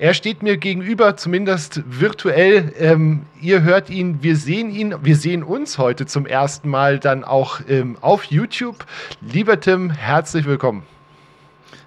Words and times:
Er 0.00 0.14
steht 0.14 0.44
mir 0.44 0.58
gegenüber, 0.58 1.16
zumindest 1.16 1.82
virtuell. 1.84 2.72
Ähm, 2.78 3.22
ihr 3.40 3.62
hört 3.62 3.90
ihn, 3.90 4.22
wir 4.22 4.36
sehen 4.36 4.70
ihn, 4.70 4.94
wir 5.02 5.16
sehen 5.16 5.42
uns 5.42 5.76
heute 5.76 6.06
zum 6.06 6.24
ersten 6.24 6.68
Mal 6.68 7.00
dann 7.00 7.24
auch 7.24 7.58
ähm, 7.68 7.98
auf 8.00 8.22
YouTube. 8.26 8.86
Lieber 9.20 9.58
Tim, 9.58 9.90
herzlich 9.90 10.44
willkommen. 10.44 10.84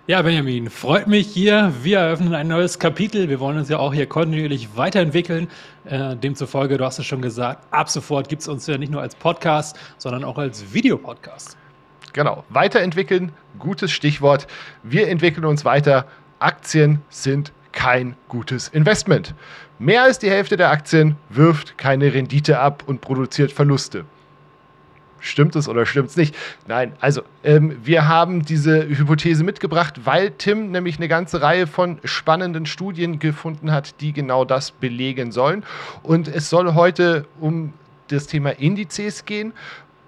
Ja, 0.07 0.21
Benjamin, 0.23 0.69
freut 0.69 1.07
mich 1.07 1.27
hier. 1.27 1.73
Wir 1.83 1.99
eröffnen 1.99 2.33
ein 2.33 2.49
neues 2.49 2.79
Kapitel. 2.79 3.29
Wir 3.29 3.39
wollen 3.39 3.57
uns 3.57 3.69
ja 3.69 3.79
auch 3.79 3.93
hier 3.93 4.07
kontinuierlich 4.07 4.75
weiterentwickeln. 4.75 5.47
Äh, 5.85 6.17
demzufolge, 6.17 6.77
du 6.77 6.83
hast 6.83 6.99
es 6.99 7.05
schon 7.05 7.21
gesagt, 7.21 7.65
ab 7.71 7.89
sofort 7.89 8.27
gibt 8.27 8.41
es 8.41 8.49
uns 8.49 8.67
ja 8.67 8.77
nicht 8.77 8.91
nur 8.91 9.01
als 9.01 9.15
Podcast, 9.15 9.79
sondern 9.97 10.25
auch 10.25 10.37
als 10.37 10.73
Videopodcast. 10.73 11.55
Genau, 12.11 12.43
weiterentwickeln, 12.49 13.31
gutes 13.57 13.89
Stichwort. 13.89 14.47
Wir 14.83 15.07
entwickeln 15.07 15.45
uns 15.45 15.63
weiter. 15.63 16.07
Aktien 16.39 17.01
sind 17.09 17.53
kein 17.71 18.15
gutes 18.27 18.67
Investment. 18.67 19.33
Mehr 19.79 20.03
als 20.03 20.19
die 20.19 20.29
Hälfte 20.29 20.57
der 20.57 20.69
Aktien 20.69 21.15
wirft 21.29 21.77
keine 21.77 22.13
Rendite 22.13 22.59
ab 22.59 22.83
und 22.85 23.01
produziert 23.01 23.51
Verluste. 23.51 24.05
Stimmt 25.21 25.55
es 25.55 25.69
oder 25.69 25.85
stimmt 25.85 26.09
es 26.09 26.17
nicht? 26.17 26.35
Nein, 26.67 26.93
also 26.99 27.21
ähm, 27.43 27.77
wir 27.83 28.07
haben 28.07 28.43
diese 28.43 28.87
Hypothese 28.87 29.43
mitgebracht, 29.43 30.01
weil 30.03 30.31
Tim 30.31 30.71
nämlich 30.71 30.97
eine 30.97 31.07
ganze 31.07 31.43
Reihe 31.43 31.67
von 31.67 31.99
spannenden 32.03 32.65
Studien 32.65 33.19
gefunden 33.19 33.71
hat, 33.71 34.01
die 34.01 34.13
genau 34.13 34.45
das 34.45 34.71
belegen 34.71 35.31
sollen. 35.31 35.63
Und 36.01 36.27
es 36.27 36.49
soll 36.49 36.73
heute 36.73 37.25
um 37.39 37.73
das 38.07 38.25
Thema 38.25 38.49
Indizes 38.49 39.25
gehen. 39.25 39.53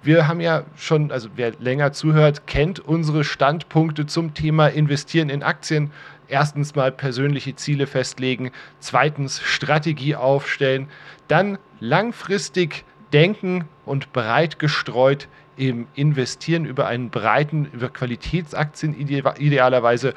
Wir 0.02 0.28
haben 0.28 0.40
ja 0.40 0.64
schon, 0.76 1.12
also 1.12 1.30
wer 1.36 1.52
länger 1.60 1.92
zuhört, 1.92 2.46
kennt 2.46 2.78
unsere 2.80 3.24
Standpunkte 3.24 4.06
zum 4.06 4.34
Thema 4.34 4.66
Investieren 4.66 5.30
in 5.30 5.42
Aktien. 5.42 5.92
Erstens 6.34 6.74
mal 6.74 6.90
persönliche 6.90 7.54
Ziele 7.54 7.86
festlegen, 7.86 8.50
zweitens 8.80 9.40
Strategie 9.40 10.16
aufstellen, 10.16 10.88
dann 11.28 11.58
langfristig 11.78 12.84
denken 13.12 13.66
und 13.84 14.12
breit 14.12 14.58
gestreut 14.58 15.28
im 15.56 15.86
Investieren 15.94 16.64
über 16.64 16.88
einen 16.88 17.10
breiten, 17.10 17.66
über 17.66 17.88
Qualitätsaktien 17.88 18.98
idealerweise 18.98 20.12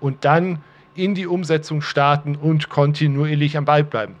und 0.00 0.24
dann 0.24 0.60
in 0.94 1.14
die 1.14 1.26
Umsetzung 1.26 1.82
starten 1.82 2.36
und 2.36 2.70
kontinuierlich 2.70 3.58
am 3.58 3.66
Ball 3.66 3.84
bleiben. 3.84 4.14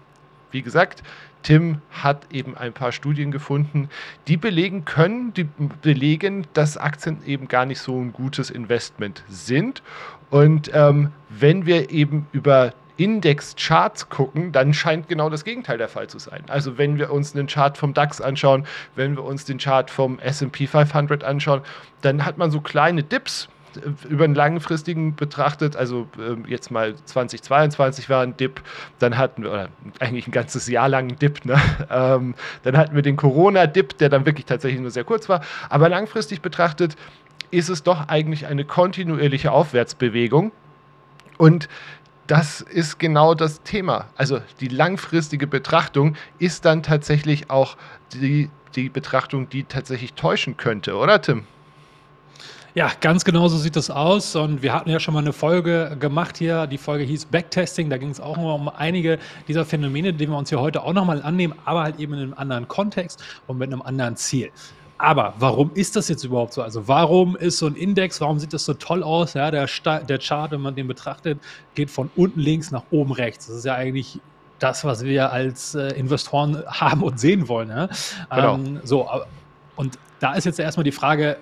Wie 0.50 0.60
gesagt, 0.60 1.02
Tim 1.42 1.80
hat 1.90 2.26
eben 2.30 2.58
ein 2.58 2.74
paar 2.74 2.92
Studien 2.92 3.30
gefunden, 3.30 3.88
die 4.26 4.36
belegen 4.36 4.84
können, 4.84 5.32
die 5.32 5.48
belegen, 5.80 6.46
dass 6.52 6.76
Aktien 6.76 7.24
eben 7.24 7.48
gar 7.48 7.64
nicht 7.64 7.80
so 7.80 7.98
ein 7.98 8.12
gutes 8.12 8.50
Investment 8.50 9.24
sind. 9.28 9.82
Und 10.30 10.70
ähm, 10.74 11.12
wenn 11.28 11.66
wir 11.66 11.90
eben 11.90 12.26
über 12.32 12.72
Index-Charts 12.98 14.08
gucken, 14.08 14.52
dann 14.52 14.74
scheint 14.74 15.08
genau 15.08 15.30
das 15.30 15.44
Gegenteil 15.44 15.78
der 15.78 15.88
Fall 15.88 16.08
zu 16.08 16.18
sein. 16.18 16.42
Also 16.48 16.78
wenn 16.78 16.98
wir 16.98 17.12
uns 17.12 17.34
einen 17.34 17.46
Chart 17.46 17.78
vom 17.78 17.94
DAX 17.94 18.20
anschauen, 18.20 18.66
wenn 18.96 19.16
wir 19.16 19.24
uns 19.24 19.44
den 19.44 19.58
Chart 19.58 19.88
vom 19.88 20.18
SP 20.18 20.66
500 20.66 21.22
anschauen, 21.22 21.62
dann 22.02 22.24
hat 22.26 22.38
man 22.38 22.50
so 22.50 22.60
kleine 22.60 23.04
Dips, 23.04 23.48
über 24.08 24.24
einen 24.24 24.34
langfristigen 24.34 25.14
betrachtet, 25.14 25.76
also 25.76 26.08
äh, 26.18 26.50
jetzt 26.50 26.70
mal 26.70 26.94
2022 26.96 28.08
war 28.08 28.22
ein 28.22 28.36
Dip, 28.36 28.62
dann 28.98 29.18
hatten 29.18 29.42
wir, 29.42 29.52
oder 29.52 29.68
eigentlich 30.00 30.26
ein 30.26 30.32
ganzes 30.32 30.68
Jahr 30.68 30.88
lang 30.88 31.08
ein 31.10 31.18
Dip, 31.18 31.44
ne? 31.44 31.60
ähm, 31.90 32.34
dann 32.62 32.76
hatten 32.76 32.94
wir 32.94 33.02
den 33.02 33.16
Corona-Dip, 33.16 33.98
der 33.98 34.08
dann 34.08 34.26
wirklich 34.26 34.46
tatsächlich 34.46 34.80
nur 34.80 34.90
sehr 34.90 35.04
kurz 35.04 35.28
war, 35.28 35.42
aber 35.68 35.88
langfristig 35.88 36.40
betrachtet 36.40 36.96
ist 37.50 37.68
es 37.68 37.82
doch 37.82 38.08
eigentlich 38.08 38.46
eine 38.46 38.64
kontinuierliche 38.64 39.52
Aufwärtsbewegung 39.52 40.52
und 41.38 41.68
das 42.26 42.60
ist 42.60 42.98
genau 42.98 43.34
das 43.34 43.62
Thema. 43.62 44.06
Also 44.16 44.40
die 44.60 44.68
langfristige 44.68 45.46
Betrachtung 45.46 46.14
ist 46.38 46.66
dann 46.66 46.82
tatsächlich 46.82 47.48
auch 47.48 47.76
die, 48.12 48.50
die 48.74 48.90
Betrachtung, 48.90 49.48
die 49.48 49.64
tatsächlich 49.64 50.12
täuschen 50.12 50.58
könnte, 50.58 50.96
oder 50.96 51.22
Tim? 51.22 51.44
Ja, 52.74 52.92
ganz 53.00 53.24
genau 53.24 53.48
so 53.48 53.56
sieht 53.56 53.76
das 53.76 53.90
aus. 53.90 54.36
Und 54.36 54.62
wir 54.62 54.74
hatten 54.74 54.90
ja 54.90 55.00
schon 55.00 55.14
mal 55.14 55.20
eine 55.20 55.32
Folge 55.32 55.96
gemacht 55.98 56.36
hier. 56.36 56.66
Die 56.66 56.78
Folge 56.78 57.02
hieß 57.04 57.24
Backtesting. 57.24 57.88
Da 57.88 57.96
ging 57.96 58.10
es 58.10 58.20
auch 58.20 58.36
um 58.36 58.68
einige 58.68 59.18
dieser 59.48 59.64
Phänomene, 59.64 60.12
die 60.12 60.28
wir 60.28 60.36
uns 60.36 60.50
hier 60.50 60.60
heute 60.60 60.82
auch 60.82 60.92
nochmal 60.92 61.22
annehmen, 61.22 61.54
aber 61.64 61.82
halt 61.82 61.98
eben 61.98 62.12
in 62.12 62.20
einem 62.20 62.34
anderen 62.34 62.68
Kontext 62.68 63.24
und 63.46 63.58
mit 63.58 63.72
einem 63.72 63.82
anderen 63.82 64.16
Ziel. 64.16 64.50
Aber 64.98 65.34
warum 65.38 65.70
ist 65.74 65.94
das 65.94 66.08
jetzt 66.08 66.24
überhaupt 66.24 66.52
so? 66.52 66.62
Also 66.62 66.88
warum 66.88 67.36
ist 67.36 67.58
so 67.58 67.66
ein 67.66 67.76
Index, 67.76 68.20
warum 68.20 68.38
sieht 68.40 68.52
das 68.52 68.64
so 68.64 68.74
toll 68.74 69.04
aus? 69.04 69.34
Ja, 69.34 69.50
der, 69.50 69.66
der 69.66 70.18
Chart, 70.18 70.50
wenn 70.50 70.60
man 70.60 70.74
den 70.74 70.88
betrachtet, 70.88 71.38
geht 71.74 71.90
von 71.90 72.10
unten 72.16 72.40
links 72.40 72.72
nach 72.72 72.82
oben 72.90 73.12
rechts. 73.12 73.46
Das 73.46 73.56
ist 73.56 73.64
ja 73.64 73.74
eigentlich 73.74 74.20
das, 74.58 74.84
was 74.84 75.04
wir 75.04 75.32
als 75.32 75.76
äh, 75.76 75.90
Investoren 75.90 76.64
haben 76.66 77.04
und 77.04 77.20
sehen 77.20 77.48
wollen. 77.48 77.68
Ja? 77.68 77.88
Genau. 78.34 78.54
Ähm, 78.54 78.80
so, 78.82 79.08
und 79.76 79.98
da 80.18 80.34
ist 80.34 80.44
jetzt 80.44 80.58
erstmal 80.58 80.84
die 80.84 80.92
Frage, 80.92 81.36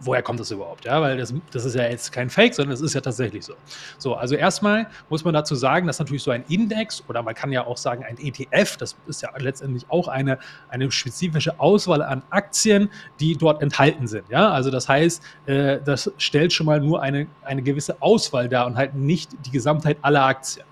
woher 0.00 0.22
kommt 0.22 0.40
das 0.40 0.50
überhaupt? 0.50 0.84
Ja, 0.84 1.00
weil 1.00 1.16
das, 1.16 1.32
das 1.52 1.64
ist 1.64 1.74
ja 1.74 1.84
jetzt 1.84 2.12
kein 2.12 2.30
Fake, 2.30 2.54
sondern 2.54 2.72
es 2.72 2.80
ist 2.80 2.94
ja 2.94 3.00
tatsächlich 3.00 3.44
so. 3.44 3.54
So, 3.98 4.14
also 4.14 4.34
erstmal 4.34 4.86
muss 5.08 5.24
man 5.24 5.34
dazu 5.34 5.54
sagen, 5.54 5.86
dass 5.86 5.98
natürlich 5.98 6.22
so 6.22 6.30
ein 6.30 6.44
Index 6.48 7.04
oder 7.08 7.22
man 7.22 7.34
kann 7.34 7.52
ja 7.52 7.66
auch 7.66 7.76
sagen 7.76 8.04
ein 8.04 8.18
ETF, 8.18 8.76
das 8.76 8.96
ist 9.06 9.22
ja 9.22 9.30
letztendlich 9.38 9.84
auch 9.88 10.08
eine, 10.08 10.38
eine 10.68 10.90
spezifische 10.90 11.58
Auswahl 11.60 12.02
an 12.02 12.22
Aktien, 12.30 12.90
die 13.20 13.36
dort 13.36 13.62
enthalten 13.62 14.06
sind. 14.06 14.28
Ja, 14.28 14.50
also 14.50 14.70
das 14.70 14.88
heißt, 14.88 15.22
äh, 15.46 15.78
das 15.84 16.10
stellt 16.18 16.52
schon 16.52 16.66
mal 16.66 16.80
nur 16.80 17.02
eine, 17.02 17.26
eine 17.42 17.62
gewisse 17.62 18.00
Auswahl 18.00 18.48
dar 18.48 18.66
und 18.66 18.76
halt 18.76 18.94
nicht 18.94 19.30
die 19.46 19.50
Gesamtheit 19.50 19.98
aller 20.02 20.24
Aktien. 20.24 20.66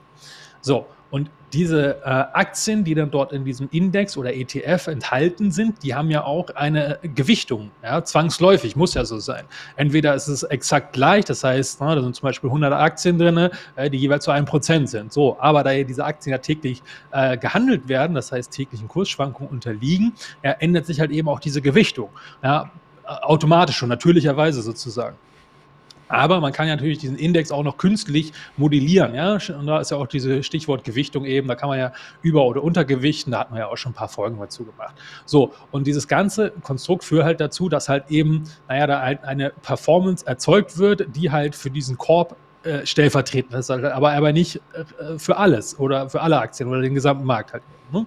So, 0.61 0.87
und 1.11 1.31
diese 1.55 2.03
äh, 2.05 2.09
Aktien, 2.09 2.85
die 2.85 2.95
dann 2.95 3.11
dort 3.11 3.33
in 3.33 3.45
diesem 3.45 3.69
Index 3.71 4.17
oder 4.19 4.35
ETF 4.35 4.89
enthalten 4.89 5.51
sind, 5.51 5.83
die 5.83 5.95
haben 5.95 6.11
ja 6.11 6.25
auch 6.25 6.51
eine 6.51 6.99
Gewichtung, 7.03 7.71
ja, 7.83 8.05
zwangsläufig, 8.05 8.77
muss 8.77 8.93
ja 8.93 9.05
so 9.07 9.19
sein. 9.19 9.45
Entweder 9.77 10.15
ist 10.15 10.29
es 10.29 10.43
exakt 10.43 10.93
gleich, 10.93 11.25
das 11.25 11.43
heißt, 11.45 11.81
na, 11.81 11.95
da 11.95 12.03
sind 12.03 12.15
zum 12.15 12.27
Beispiel 12.27 12.51
100 12.51 12.73
Aktien 12.75 13.19
drin, 13.19 13.49
äh, 13.77 13.89
die 13.89 13.97
jeweils 13.97 14.25
zu 14.25 14.31
einem 14.31 14.45
Prozent 14.45 14.91
sind. 14.91 15.13
So, 15.13 15.39
aber 15.41 15.65
da 15.65 15.73
diese 15.83 16.05
Aktien 16.05 16.33
ja 16.33 16.39
täglich 16.39 16.83
äh, 17.13 17.39
gehandelt 17.39 17.89
werden, 17.89 18.15
das 18.15 18.31
heißt 18.31 18.53
täglichen 18.53 18.89
Kursschwankungen 18.89 19.51
unterliegen, 19.51 20.13
ja, 20.43 20.51
ändert 20.53 20.85
sich 20.85 21.01
halt 21.01 21.11
eben 21.11 21.29
auch 21.29 21.41
diese 21.41 21.63
Gewichtung, 21.63 22.11
ja, 22.43 22.71
automatisch 23.05 23.83
und 23.83 23.89
natürlicherweise 23.89 24.61
sozusagen. 24.61 25.17
Aber 26.09 26.41
man 26.41 26.53
kann 26.53 26.69
ja 26.69 26.77
natürlich 26.77 26.99
diesen 26.99 27.17
Index 27.17 27.51
auch 27.51 27.63
noch 27.63 27.77
künstlich 27.77 28.33
modellieren. 28.57 29.15
Ja? 29.15 29.39
Und 29.59 29.67
da 29.67 29.81
ist 29.81 29.91
ja 29.91 29.97
auch 29.97 30.07
diese 30.07 30.43
Stichwort 30.43 30.85
Gewichtung 30.85 31.25
eben. 31.25 31.49
Da 31.49 31.55
kann 31.55 31.69
man 31.69 31.79
ja 31.79 31.93
über- 32.23 32.45
oder 32.45 32.63
untergewichten. 32.63 33.33
Da 33.33 33.41
hat 33.41 33.51
man 33.51 33.61
ja 33.61 33.69
auch 33.69 33.77
schon 33.77 33.93
ein 33.93 33.97
paar 33.97 34.09
Folgen 34.09 34.39
dazu 34.39 34.65
gemacht. 34.65 34.95
So, 35.25 35.53
und 35.71 35.87
dieses 35.87 36.09
ganze 36.09 36.51
Konstrukt 36.63 37.05
führt 37.05 37.25
halt 37.25 37.41
dazu, 37.41 37.69
dass 37.69 37.89
halt 37.89 38.11
eben, 38.11 38.45
naja, 38.69 38.87
da 38.87 39.03
halt 39.03 39.25
eine 39.25 39.51
Performance 39.63 40.27
erzeugt 40.27 40.79
wird, 40.79 41.17
die 41.17 41.31
halt 41.31 41.55
für 41.55 41.71
diesen 41.71 41.99
Korb 41.99 42.37
äh, 42.65 42.85
stellvertretend 42.85 43.55
ist, 43.55 43.71
aber, 43.71 44.13
aber 44.13 44.33
nicht 44.33 44.61
äh, 44.73 45.19
für 45.19 45.37
alles 45.37 45.79
oder 45.79 46.11
für 46.11 46.21
alle 46.21 46.39
Aktien 46.39 46.69
oder 46.69 46.81
den 46.81 46.95
gesamten 46.95 47.25
Markt 47.25 47.53
halt. 47.53 47.63
Ne? 47.93 48.05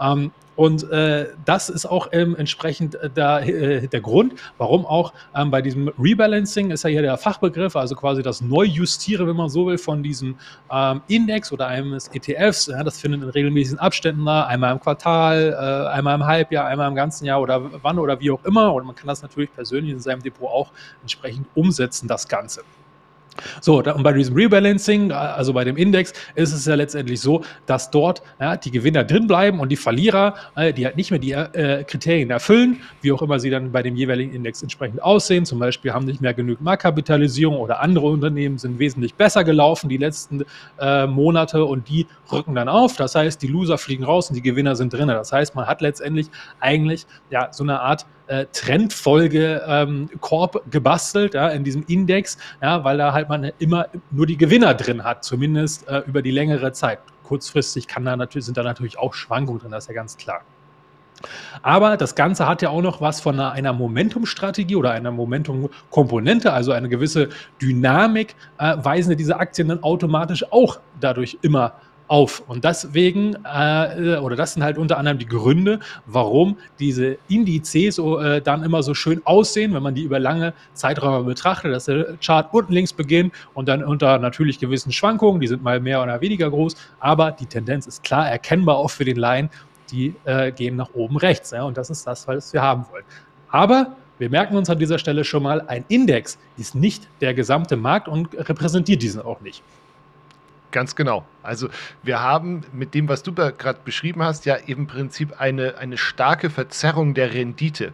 Ähm, 0.00 0.32
und 0.56 0.90
äh, 0.90 1.28
das 1.44 1.68
ist 1.68 1.86
auch 1.86 2.08
ähm, 2.12 2.36
entsprechend 2.36 2.94
äh, 2.94 3.10
der, 3.10 3.42
äh, 3.48 3.88
der 3.88 4.00
Grund, 4.00 4.34
warum 4.58 4.86
auch 4.86 5.12
ähm, 5.34 5.50
bei 5.50 5.62
diesem 5.62 5.88
Rebalancing 5.98 6.70
ist 6.70 6.84
ja 6.84 6.90
hier 6.90 7.02
der 7.02 7.16
Fachbegriff, 7.16 7.76
also 7.76 7.94
quasi 7.94 8.22
das 8.22 8.40
Neujustieren, 8.40 9.26
wenn 9.26 9.36
man 9.36 9.48
so 9.48 9.66
will, 9.66 9.78
von 9.78 10.02
diesem 10.02 10.36
ähm, 10.70 11.02
Index 11.08 11.52
oder 11.52 11.66
eines 11.66 12.08
ETFs. 12.08 12.66
Ja, 12.66 12.84
das 12.84 13.00
findet 13.00 13.22
in 13.22 13.28
regelmäßigen 13.28 13.78
Abständen 13.78 14.24
da, 14.24 14.44
einmal 14.46 14.72
im 14.72 14.80
Quartal, 14.80 15.52
äh, 15.52 15.88
einmal 15.88 16.14
im 16.14 16.24
Halbjahr, 16.24 16.66
einmal 16.66 16.88
im 16.88 16.94
ganzen 16.94 17.24
Jahr 17.24 17.40
oder 17.40 17.82
wann 17.82 17.98
oder 17.98 18.20
wie 18.20 18.30
auch 18.30 18.44
immer. 18.44 18.72
Und 18.74 18.86
man 18.86 18.94
kann 18.94 19.08
das 19.08 19.22
natürlich 19.22 19.52
persönlich 19.52 19.92
in 19.92 20.00
seinem 20.00 20.22
Depot 20.22 20.48
auch 20.48 20.70
entsprechend 21.02 21.46
umsetzen, 21.54 22.06
das 22.08 22.28
Ganze. 22.28 22.62
So, 23.60 23.82
und 23.82 24.02
bei 24.02 24.12
diesem 24.12 24.34
Rebalancing, 24.34 25.12
also 25.12 25.52
bei 25.52 25.64
dem 25.64 25.76
Index, 25.76 26.12
ist 26.34 26.52
es 26.52 26.66
ja 26.66 26.74
letztendlich 26.74 27.20
so, 27.20 27.42
dass 27.66 27.90
dort 27.90 28.22
ja, 28.40 28.56
die 28.56 28.70
Gewinner 28.70 29.04
drin 29.04 29.26
bleiben 29.26 29.60
und 29.60 29.70
die 29.70 29.76
Verlierer, 29.76 30.34
äh, 30.56 30.72
die 30.72 30.84
halt 30.84 30.96
nicht 30.96 31.10
mehr 31.10 31.20
die 31.20 31.32
äh, 31.32 31.84
Kriterien 31.84 32.30
erfüllen, 32.30 32.80
wie 33.02 33.12
auch 33.12 33.22
immer 33.22 33.38
sie 33.38 33.50
dann 33.50 33.72
bei 33.72 33.82
dem 33.82 33.96
jeweiligen 33.96 34.32
Index 34.32 34.62
entsprechend 34.62 35.02
aussehen. 35.02 35.44
Zum 35.44 35.58
Beispiel 35.58 35.92
haben 35.92 36.06
nicht 36.06 36.20
mehr 36.20 36.34
genügend 36.34 36.62
Marktkapitalisierung 36.62 37.56
oder 37.56 37.80
andere 37.80 38.06
Unternehmen 38.06 38.58
sind 38.58 38.78
wesentlich 38.78 39.14
besser 39.14 39.44
gelaufen 39.44 39.88
die 39.88 39.96
letzten 39.96 40.44
äh, 40.80 41.06
Monate 41.06 41.64
und 41.64 41.88
die 41.88 42.06
rücken 42.30 42.54
dann 42.54 42.68
auf. 42.68 42.96
Das 42.96 43.14
heißt, 43.14 43.42
die 43.42 43.48
Loser 43.48 43.78
fliegen 43.78 44.04
raus 44.04 44.28
und 44.28 44.36
die 44.36 44.42
Gewinner 44.42 44.76
sind 44.76 44.92
drin. 44.92 45.08
Das 45.08 45.32
heißt, 45.32 45.54
man 45.54 45.66
hat 45.66 45.80
letztendlich 45.80 46.28
eigentlich 46.60 47.06
ja 47.30 47.48
so 47.52 47.64
eine 47.64 47.80
Art 47.80 48.06
äh, 48.26 48.46
Trendfolge 48.52 49.62
ähm, 49.66 50.08
Korb 50.20 50.62
gebastelt 50.70 51.34
ja, 51.34 51.48
in 51.48 51.64
diesem 51.64 51.84
Index, 51.86 52.38
ja, 52.62 52.84
weil 52.84 52.98
da 52.98 53.12
halt 53.12 53.28
man 53.28 53.50
immer 53.58 53.86
nur 54.10 54.26
die 54.26 54.36
Gewinner 54.36 54.74
drin 54.74 55.04
hat, 55.04 55.24
zumindest 55.24 55.88
äh, 55.88 55.98
über 56.06 56.22
die 56.22 56.30
längere 56.30 56.72
Zeit. 56.72 57.00
Kurzfristig 57.22 57.86
kann 57.86 58.04
da 58.04 58.16
natürlich, 58.16 58.46
sind 58.46 58.56
da 58.56 58.62
natürlich 58.62 58.98
auch 58.98 59.14
Schwankungen 59.14 59.60
drin, 59.60 59.70
das 59.70 59.84
ist 59.84 59.88
ja 59.88 59.94
ganz 59.94 60.16
klar. 60.16 60.42
Aber 61.62 61.96
das 61.96 62.14
Ganze 62.14 62.46
hat 62.46 62.62
ja 62.62 62.70
auch 62.70 62.82
noch 62.82 63.00
was 63.00 63.20
von 63.20 63.40
einer, 63.40 63.72
Momentum-Strategie 63.72 64.76
oder 64.76 64.90
einer 64.90 65.10
Momentum-Komponente, 65.10 66.52
also 66.52 66.72
eine 66.72 66.88
gewisse 66.88 67.30
Dynamik, 67.60 68.34
äh, 68.58 68.76
weisen 68.78 69.16
diese 69.16 69.38
Aktien 69.38 69.68
dann 69.68 69.82
automatisch 69.82 70.44
auch 70.52 70.80
dadurch 71.00 71.38
immer 71.42 71.74
auf. 72.08 72.42
Und 72.46 72.64
deswegen, 72.64 73.36
äh, 73.44 74.18
oder 74.18 74.36
das 74.36 74.54
sind 74.54 74.62
halt 74.62 74.78
unter 74.78 74.98
anderem 74.98 75.18
die 75.18 75.26
Gründe, 75.26 75.80
warum 76.06 76.58
diese 76.78 77.18
Indizes 77.28 77.98
äh, 77.98 78.40
dann 78.40 78.62
immer 78.62 78.82
so 78.82 78.94
schön 78.94 79.22
aussehen, 79.24 79.74
wenn 79.74 79.82
man 79.82 79.94
die 79.94 80.02
über 80.02 80.18
lange 80.18 80.52
Zeiträume 80.74 81.24
betrachtet, 81.24 81.72
dass 81.72 81.86
der 81.86 82.16
Chart 82.22 82.52
unten 82.52 82.72
links 82.72 82.92
beginnt 82.92 83.32
und 83.54 83.68
dann 83.68 83.82
unter 83.82 84.18
natürlich 84.18 84.58
gewissen 84.58 84.92
Schwankungen, 84.92 85.40
die 85.40 85.46
sind 85.46 85.62
mal 85.62 85.80
mehr 85.80 86.02
oder 86.02 86.20
weniger 86.20 86.50
groß, 86.50 86.76
aber 87.00 87.32
die 87.32 87.46
Tendenz 87.46 87.86
ist 87.86 88.02
klar 88.02 88.28
erkennbar 88.28 88.76
auch 88.76 88.90
für 88.90 89.04
den 89.04 89.16
Laien, 89.16 89.48
die 89.90 90.14
äh, 90.24 90.52
gehen 90.52 90.76
nach 90.76 90.90
oben 90.94 91.16
rechts. 91.16 91.50
Ja, 91.50 91.64
und 91.64 91.76
das 91.76 91.90
ist 91.90 92.06
das, 92.06 92.26
was 92.28 92.52
wir 92.52 92.62
haben 92.62 92.84
wollen. 92.90 93.04
Aber 93.48 93.96
wir 94.18 94.30
merken 94.30 94.56
uns 94.56 94.70
an 94.70 94.78
dieser 94.78 94.98
Stelle 94.98 95.24
schon 95.24 95.42
mal, 95.42 95.62
ein 95.62 95.84
Index 95.88 96.38
ist 96.56 96.74
nicht 96.74 97.08
der 97.20 97.34
gesamte 97.34 97.76
Markt 97.76 98.08
und 98.08 98.28
repräsentiert 98.34 99.02
diesen 99.02 99.20
auch 99.20 99.40
nicht. 99.40 99.62
Ganz 100.74 100.96
genau. 100.96 101.24
Also 101.44 101.68
wir 102.02 102.20
haben 102.20 102.62
mit 102.72 102.94
dem, 102.94 103.08
was 103.08 103.22
du 103.22 103.32
gerade 103.32 103.78
beschrieben 103.84 104.24
hast, 104.24 104.44
ja 104.44 104.56
im 104.56 104.88
Prinzip 104.88 105.40
eine, 105.40 105.78
eine 105.78 105.96
starke 105.96 106.50
Verzerrung 106.50 107.14
der 107.14 107.32
Rendite. 107.32 107.92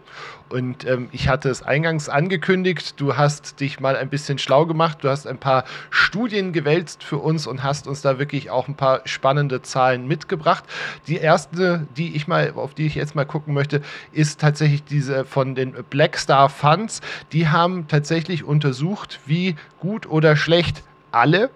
Und 0.49 0.87
ähm, 0.87 1.11
ich 1.13 1.29
hatte 1.29 1.51
es 1.51 1.63
eingangs 1.63 2.09
angekündigt, 2.09 2.99
du 2.99 3.19
hast 3.19 3.61
dich 3.61 3.81
mal 3.81 3.97
ein 3.97 4.09
bisschen 4.09 4.39
schlau 4.39 4.65
gemacht, 4.65 5.01
du 5.03 5.11
hast 5.11 5.27
ein 5.27 5.37
paar 5.37 5.65
Studien 5.91 6.55
gewälzt 6.55 7.05
für 7.05 7.19
uns 7.19 7.47
und 7.47 7.63
hast 7.63 7.87
uns 7.87 8.01
da 8.01 8.19
wirklich 8.19 8.49
auch 8.49 8.67
ein 8.67 8.77
paar 8.77 9.03
spannende 9.05 9.61
Zahlen 9.61 10.09
mitgebracht. 10.09 10.65
Die 11.07 11.19
erste, 11.19 11.87
die 11.99 12.17
ich 12.17 12.29
mal, 12.29 12.55
auf 12.57 12.73
die 12.73 12.87
ich 12.87 12.95
jetzt 12.95 13.15
mal 13.15 13.27
gucken 13.27 13.53
möchte, 13.53 13.83
ist 14.13 14.41
tatsächlich 14.41 14.85
diese 14.85 15.27
von 15.27 15.55
den 15.55 15.73
Blackstar 15.91 16.49
Funds. 16.49 17.03
Die 17.33 17.47
haben 17.47 17.89
tatsächlich 17.89 18.43
untersucht, 18.43 19.21
wie 19.27 19.57
gut 19.81 20.07
oder 20.07 20.35
schlecht 20.35 20.83
alle 21.13 21.51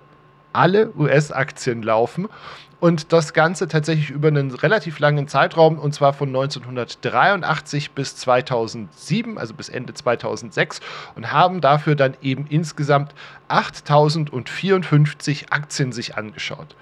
alle 0.54 0.92
US-Aktien 0.96 1.82
laufen. 1.82 2.28
Und 2.80 3.12
das 3.14 3.32
Ganze 3.32 3.66
tatsächlich 3.66 4.10
über 4.10 4.28
einen 4.28 4.50
relativ 4.50 4.98
langen 4.98 5.26
Zeitraum, 5.26 5.78
und 5.78 5.94
zwar 5.94 6.12
von 6.12 6.28
1983 6.28 7.92
bis 7.92 8.14
2007, 8.16 9.38
also 9.38 9.54
bis 9.54 9.70
Ende 9.70 9.94
2006, 9.94 10.80
und 11.14 11.32
haben 11.32 11.62
dafür 11.62 11.94
dann 11.94 12.14
eben 12.20 12.46
insgesamt 12.46 13.14
8054 13.48 15.50
Aktien 15.50 15.92
sich 15.92 16.18
angeschaut. 16.18 16.76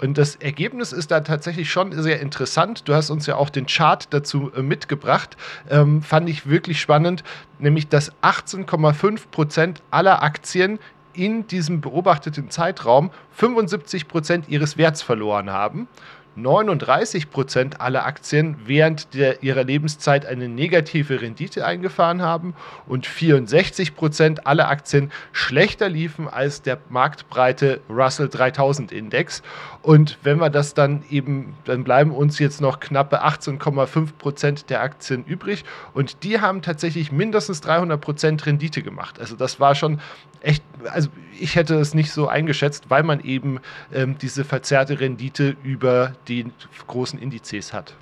Und 0.00 0.18
das 0.18 0.36
Ergebnis 0.36 0.92
ist 0.92 1.10
da 1.10 1.20
tatsächlich 1.20 1.70
schon 1.70 1.92
sehr 2.02 2.20
interessant. 2.20 2.88
Du 2.88 2.94
hast 2.94 3.10
uns 3.10 3.26
ja 3.26 3.36
auch 3.36 3.50
den 3.50 3.66
Chart 3.66 4.06
dazu 4.10 4.50
äh, 4.56 4.62
mitgebracht. 4.62 5.36
Ähm, 5.70 6.02
fand 6.02 6.28
ich 6.28 6.48
wirklich 6.48 6.80
spannend, 6.80 7.22
nämlich 7.58 7.88
dass 7.88 8.12
18,5 8.22 9.28
Prozent 9.30 9.82
aller 9.90 10.22
Aktien 10.22 10.78
in 11.14 11.46
diesem 11.46 11.80
beobachteten 11.80 12.50
Zeitraum 12.50 13.10
75 13.32 14.08
Prozent 14.08 14.48
ihres 14.48 14.76
Werts 14.76 15.02
verloren 15.02 15.50
haben 15.50 15.88
39 16.36 17.30
Prozent 17.30 17.80
aller 17.80 18.06
Aktien 18.06 18.56
während 18.64 19.14
der, 19.14 19.42
ihrer 19.42 19.64
Lebenszeit 19.64 20.24
eine 20.24 20.48
negative 20.48 21.20
Rendite 21.20 21.66
eingefahren 21.66 22.22
haben 22.22 22.54
und 22.86 23.06
64 23.06 23.94
Prozent 23.94 24.46
aller 24.46 24.68
Aktien 24.68 25.10
schlechter 25.32 25.88
liefen 25.88 26.28
als 26.28 26.62
der 26.62 26.78
marktbreite 26.88 27.80
Russell 27.90 28.28
3000 28.28 28.92
Index. 28.92 29.42
Und 29.82 30.18
wenn 30.22 30.38
wir 30.38 30.48
das 30.48 30.74
dann 30.74 31.04
eben, 31.10 31.54
dann 31.64 31.84
bleiben 31.84 32.12
uns 32.12 32.38
jetzt 32.38 32.60
noch 32.60 32.80
knappe 32.80 33.24
18,5 33.24 34.12
Prozent 34.16 34.70
der 34.70 34.80
Aktien 34.80 35.24
übrig 35.24 35.64
und 35.92 36.22
die 36.22 36.40
haben 36.40 36.62
tatsächlich 36.62 37.12
mindestens 37.12 37.60
300 37.60 38.00
Prozent 38.00 38.46
Rendite 38.46 38.82
gemacht. 38.82 39.20
Also 39.20 39.36
das 39.36 39.60
war 39.60 39.74
schon 39.74 40.00
echt, 40.40 40.64
also 40.90 41.08
ich 41.38 41.56
hätte 41.56 41.74
es 41.76 41.94
nicht 41.94 42.12
so 42.12 42.28
eingeschätzt, 42.28 42.90
weil 42.90 43.02
man 43.02 43.20
eben 43.20 43.60
ähm, 43.92 44.16
diese 44.18 44.44
verzerrte 44.44 45.00
Rendite 45.00 45.56
über 45.62 46.14
die 46.28 46.46
großen 46.86 47.18
Indizes 47.18 47.72
hat. 47.72 47.94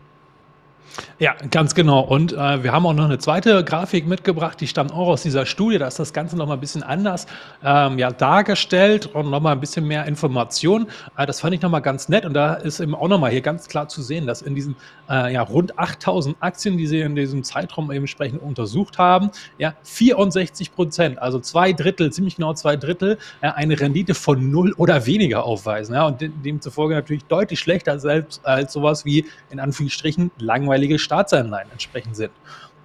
Ja, 1.19 1.35
ganz 1.51 1.75
genau. 1.75 2.01
Und 2.01 2.33
äh, 2.33 2.63
wir 2.63 2.73
haben 2.73 2.87
auch 2.87 2.93
noch 2.93 3.05
eine 3.05 3.19
zweite 3.19 3.63
Grafik 3.65 4.07
mitgebracht, 4.07 4.61
die 4.61 4.67
stammt 4.67 4.93
auch 4.93 5.09
aus 5.09 5.23
dieser 5.23 5.47
Studie. 5.47 5.79
Da 5.79 5.87
ist 5.87 5.99
das 5.99 6.13
Ganze 6.13 6.37
noch 6.37 6.47
mal 6.47 6.55
ein 6.55 6.61
bisschen 6.61 6.83
anders 6.83 7.27
ähm, 7.63 7.99
ja, 7.99 8.11
dargestellt 8.11 9.07
und 9.07 9.31
noch 9.31 9.41
mal 9.41 9.53
ein 9.53 9.61
bisschen 9.61 9.87
mehr 9.87 10.07
Information. 10.07 10.87
Äh, 11.17 11.27
das 11.27 11.41
fand 11.41 11.55
ich 11.55 11.63
noch 11.63 11.71
mal 11.71 11.81
ganz 11.81 12.09
nett. 12.09 12.25
Und 12.25 12.35
da 12.35 12.55
ist 12.55 12.81
eben 12.81 12.95
auch 12.95 13.09
noch 13.09 13.19
mal 13.19 13.31
hier 13.31 13.41
ganz 13.41 13.69
klar 13.69 13.89
zu 13.89 14.03
sehen, 14.03 14.27
dass 14.27 14.43
in 14.43 14.55
diesen 14.55 14.77
äh, 15.09 15.33
ja, 15.33 15.43
rund 15.43 15.79
8000 15.79 16.37
Aktien, 16.41 16.79
die 16.79 16.87
sie 16.87 17.01
in 17.01 17.15
diesem 17.15 17.45
Zeitraum 17.45 17.91
eben 17.91 18.01
entsprechend 18.01 18.43
untersucht 18.43 18.99
haben, 18.99 19.31
ja, 19.59 19.75
64 19.83 20.73
Prozent, 20.73 21.19
also 21.19 21.39
zwei 21.39 21.73
Drittel, 21.73 22.13
ziemlich 22.13 22.37
genau 22.37 22.55
zwei 22.55 22.77
Drittel, 22.77 23.19
äh, 23.41 23.49
eine 23.49 23.79
Rendite 23.79 24.15
von 24.15 24.51
null 24.51 24.73
oder 24.77 25.07
weniger 25.07 25.45
aufweisen. 25.45 25.95
Ja, 25.95 26.07
und 26.07 26.21
de 26.21 26.31
demzufolge 26.45 26.95
natürlich 26.95 27.25
deutlich 27.25 27.61
schlechter 27.61 27.99
selbst 27.99 28.45
als 28.47 28.73
sowas 28.73 29.05
wie 29.05 29.27
in 29.51 29.61
Anführungsstrichen 29.61 30.31
langweilig 30.39 30.80
langweilige 30.81 30.99
Staatsanleihen 30.99 31.71
entsprechend 31.73 32.17
sind. 32.17 32.33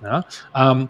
Ja, 0.03 0.25
ähm, 0.55 0.89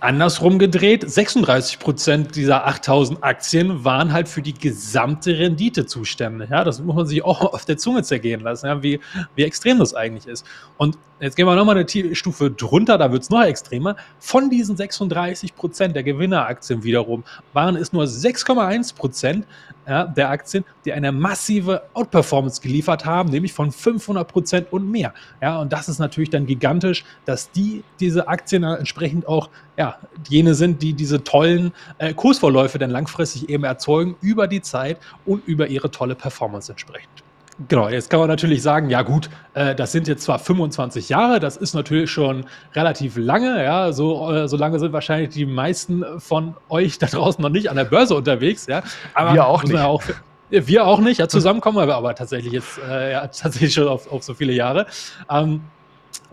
Andersrum 0.00 0.58
gedreht, 0.58 1.10
36 1.10 1.78
Prozent 1.78 2.36
dieser 2.36 2.66
8000 2.66 3.24
Aktien 3.24 3.84
waren 3.84 4.12
halt 4.12 4.28
für 4.28 4.42
die 4.42 4.52
gesamte 4.52 5.38
Rendite 5.38 5.86
zuständig. 5.86 6.50
Ja, 6.50 6.62
das 6.62 6.82
muss 6.82 6.94
man 6.94 7.06
sich 7.06 7.24
auch 7.24 7.40
auf 7.54 7.64
der 7.64 7.78
Zunge 7.78 8.02
zergehen 8.02 8.42
lassen, 8.42 8.66
ja, 8.66 8.82
wie, 8.82 9.00
wie 9.34 9.44
extrem 9.44 9.78
das 9.78 9.94
eigentlich 9.94 10.26
ist. 10.26 10.44
Und 10.76 10.98
jetzt 11.20 11.36
gehen 11.36 11.46
wir 11.46 11.56
nochmal 11.56 11.78
eine 11.78 12.14
Stufe 12.14 12.50
drunter, 12.50 12.98
da 12.98 13.12
wird 13.12 13.22
es 13.22 13.30
noch 13.30 13.42
extremer. 13.42 13.96
Von 14.18 14.50
diesen 14.50 14.76
36 14.76 15.56
Prozent 15.56 15.96
der 15.96 16.02
Gewinneraktien 16.02 16.84
wiederum 16.84 17.24
waren 17.54 17.74
es 17.74 17.94
nur 17.94 18.04
6,1 18.04 18.94
Prozent 18.94 19.46
ja, 19.86 20.04
der 20.04 20.30
Aktien, 20.30 20.64
die 20.84 20.92
eine 20.92 21.12
massive 21.12 21.82
Outperformance 21.94 22.60
geliefert 22.60 23.04
haben, 23.04 23.30
nämlich 23.30 23.52
von 23.52 23.72
500 23.72 24.26
Prozent 24.26 24.72
und 24.72 24.90
mehr. 24.90 25.12
Ja, 25.42 25.60
und 25.60 25.72
das 25.72 25.88
ist 25.88 25.98
natürlich 25.98 26.30
dann 26.30 26.46
gigantisch, 26.46 27.04
dass 27.24 27.50
die 27.50 27.82
diese 28.00 28.28
Aktien 28.28 28.62
entsprechend 28.62 29.26
auch 29.26 29.50
ja, 29.76 29.98
jene 30.28 30.54
sind, 30.54 30.82
die 30.82 30.92
diese 30.92 31.24
tollen 31.24 31.72
äh, 31.98 32.14
Kursvorläufe 32.14 32.78
dann 32.78 32.90
langfristig 32.90 33.48
eben 33.48 33.64
erzeugen 33.64 34.16
über 34.20 34.46
die 34.46 34.62
Zeit 34.62 34.98
und 35.26 35.46
über 35.46 35.66
ihre 35.66 35.90
tolle 35.90 36.14
Performance 36.14 36.70
entsprechend. 36.70 37.23
Genau, 37.68 37.88
jetzt 37.88 38.10
kann 38.10 38.18
man 38.18 38.28
natürlich 38.28 38.62
sagen, 38.62 38.90
ja 38.90 39.02
gut, 39.02 39.30
äh, 39.54 39.76
das 39.76 39.92
sind 39.92 40.08
jetzt 40.08 40.24
zwar 40.24 40.40
25 40.40 41.08
Jahre, 41.08 41.38
das 41.38 41.56
ist 41.56 41.72
natürlich 41.72 42.10
schon 42.10 42.46
relativ 42.74 43.16
lange, 43.16 43.62
ja, 43.62 43.92
so, 43.92 44.32
äh, 44.32 44.48
so 44.48 44.56
lange 44.56 44.80
sind 44.80 44.92
wahrscheinlich 44.92 45.28
die 45.30 45.46
meisten 45.46 46.04
von 46.18 46.56
euch 46.68 46.98
da 46.98 47.06
draußen 47.06 47.40
noch 47.40 47.50
nicht 47.50 47.70
an 47.70 47.76
der 47.76 47.84
Börse 47.84 48.16
unterwegs, 48.16 48.66
ja. 48.66 48.82
Aber 49.14 49.34
wir 49.34 49.46
auch 49.46 49.62
nicht. 49.62 49.78
Auch, 49.78 50.02
wir 50.50 50.86
auch 50.86 50.98
nicht, 50.98 51.18
ja, 51.18 51.28
zusammenkommen 51.28 51.86
wir 51.86 51.94
aber 51.94 52.14
tatsächlich 52.16 52.52
jetzt 52.52 52.78
äh, 52.88 53.12
ja, 53.12 53.26
tatsächlich 53.28 53.72
schon 53.72 53.86
auf, 53.86 54.10
auf 54.10 54.24
so 54.24 54.34
viele 54.34 54.52
Jahre. 54.52 54.86
Ähm, 55.30 55.60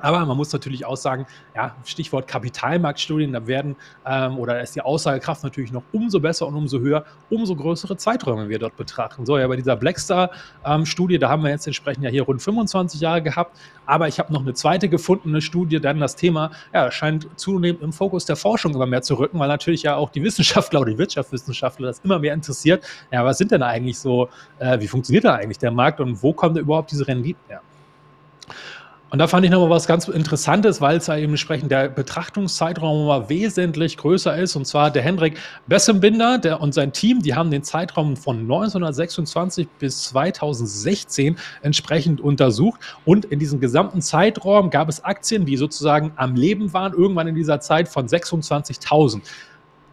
aber 0.01 0.25
man 0.25 0.37
muss 0.37 0.51
natürlich 0.51 0.85
auch 0.85 0.97
sagen, 0.97 1.25
ja, 1.55 1.75
Stichwort 1.85 2.27
Kapitalmarktstudien, 2.27 3.33
da 3.33 3.47
werden 3.47 3.75
ähm, 4.05 4.37
oder 4.37 4.61
ist 4.61 4.75
die 4.75 4.81
Aussagekraft 4.81 5.43
natürlich 5.43 5.71
noch 5.71 5.83
umso 5.91 6.19
besser 6.19 6.47
und 6.47 6.55
umso 6.55 6.79
höher, 6.79 7.05
umso 7.29 7.55
größere 7.55 7.97
Zeiträume 7.97 8.49
wir 8.49 8.59
dort 8.59 8.77
betrachten. 8.77 9.25
So, 9.25 9.37
ja, 9.37 9.47
bei 9.47 9.55
dieser 9.55 9.75
Blackstar-Studie, 9.75 11.15
ähm, 11.15 11.21
da 11.21 11.29
haben 11.29 11.43
wir 11.43 11.49
jetzt 11.49 11.67
entsprechend 11.67 12.03
ja 12.03 12.09
hier 12.09 12.23
rund 12.23 12.41
25 12.41 13.01
Jahre 13.01 13.21
gehabt, 13.21 13.57
aber 13.85 14.07
ich 14.07 14.19
habe 14.19 14.31
noch 14.33 14.41
eine 14.41 14.53
zweite 14.53 14.89
gefundene 14.89 15.41
Studie, 15.41 15.79
dann 15.79 15.99
das 15.99 16.15
Thema, 16.15 16.51
ja, 16.73 16.91
scheint 16.91 17.27
zunehmend 17.39 17.81
im 17.81 17.93
Fokus 17.93 18.25
der 18.25 18.35
Forschung 18.35 18.73
immer 18.73 18.85
mehr 18.85 19.01
zu 19.01 19.15
rücken, 19.15 19.39
weil 19.39 19.47
natürlich 19.47 19.83
ja 19.83 19.95
auch 19.95 20.09
die 20.09 20.23
Wissenschaftler 20.23 20.81
oder 20.81 20.91
die 20.91 20.97
Wirtschaftswissenschaftler 20.97 21.87
das 21.87 21.99
immer 21.99 22.19
mehr 22.19 22.33
interessiert. 22.33 22.83
Ja, 23.11 23.25
was 23.25 23.37
sind 23.37 23.51
denn 23.51 23.63
eigentlich 23.63 23.99
so, 23.99 24.29
äh, 24.59 24.79
wie 24.79 24.87
funktioniert 24.87 25.25
da 25.25 25.35
eigentlich 25.35 25.59
der 25.59 25.71
Markt 25.71 25.99
und 25.99 26.21
wo 26.23 26.33
kommt 26.33 26.57
da 26.57 26.61
überhaupt 26.61 26.91
diese 26.91 27.07
Renditen 27.07 27.41
her? 27.47 27.61
Und 29.11 29.19
da 29.19 29.27
fand 29.27 29.43
ich 29.43 29.51
nochmal 29.51 29.69
was 29.69 29.87
ganz 29.87 30.07
Interessantes, 30.07 30.79
weil 30.79 30.95
es 30.95 31.07
ja 31.07 31.17
eben 31.17 31.33
entsprechend 31.33 31.69
der 31.69 31.89
Betrachtungszeitraum 31.89 33.07
mal 33.07 33.27
wesentlich 33.27 33.97
größer 33.97 34.37
ist. 34.37 34.55
Und 34.55 34.65
zwar 34.65 34.89
der 34.89 35.01
Hendrik 35.01 35.37
Bessembinder 35.67 36.37
der, 36.37 36.61
und 36.61 36.73
sein 36.73 36.93
Team, 36.93 37.21
die 37.21 37.35
haben 37.35 37.51
den 37.51 37.61
Zeitraum 37.61 38.15
von 38.15 38.39
1926 38.39 39.67
bis 39.79 40.05
2016 40.05 41.35
entsprechend 41.61 42.21
untersucht. 42.21 42.79
Und 43.03 43.25
in 43.25 43.39
diesem 43.39 43.59
gesamten 43.59 44.01
Zeitraum 44.01 44.69
gab 44.69 44.87
es 44.87 45.03
Aktien, 45.03 45.45
die 45.45 45.57
sozusagen 45.57 46.13
am 46.15 46.35
Leben 46.35 46.71
waren, 46.71 46.93
irgendwann 46.93 47.27
in 47.27 47.35
dieser 47.35 47.59
Zeit 47.59 47.89
von 47.89 48.07
26.000. 48.07 49.23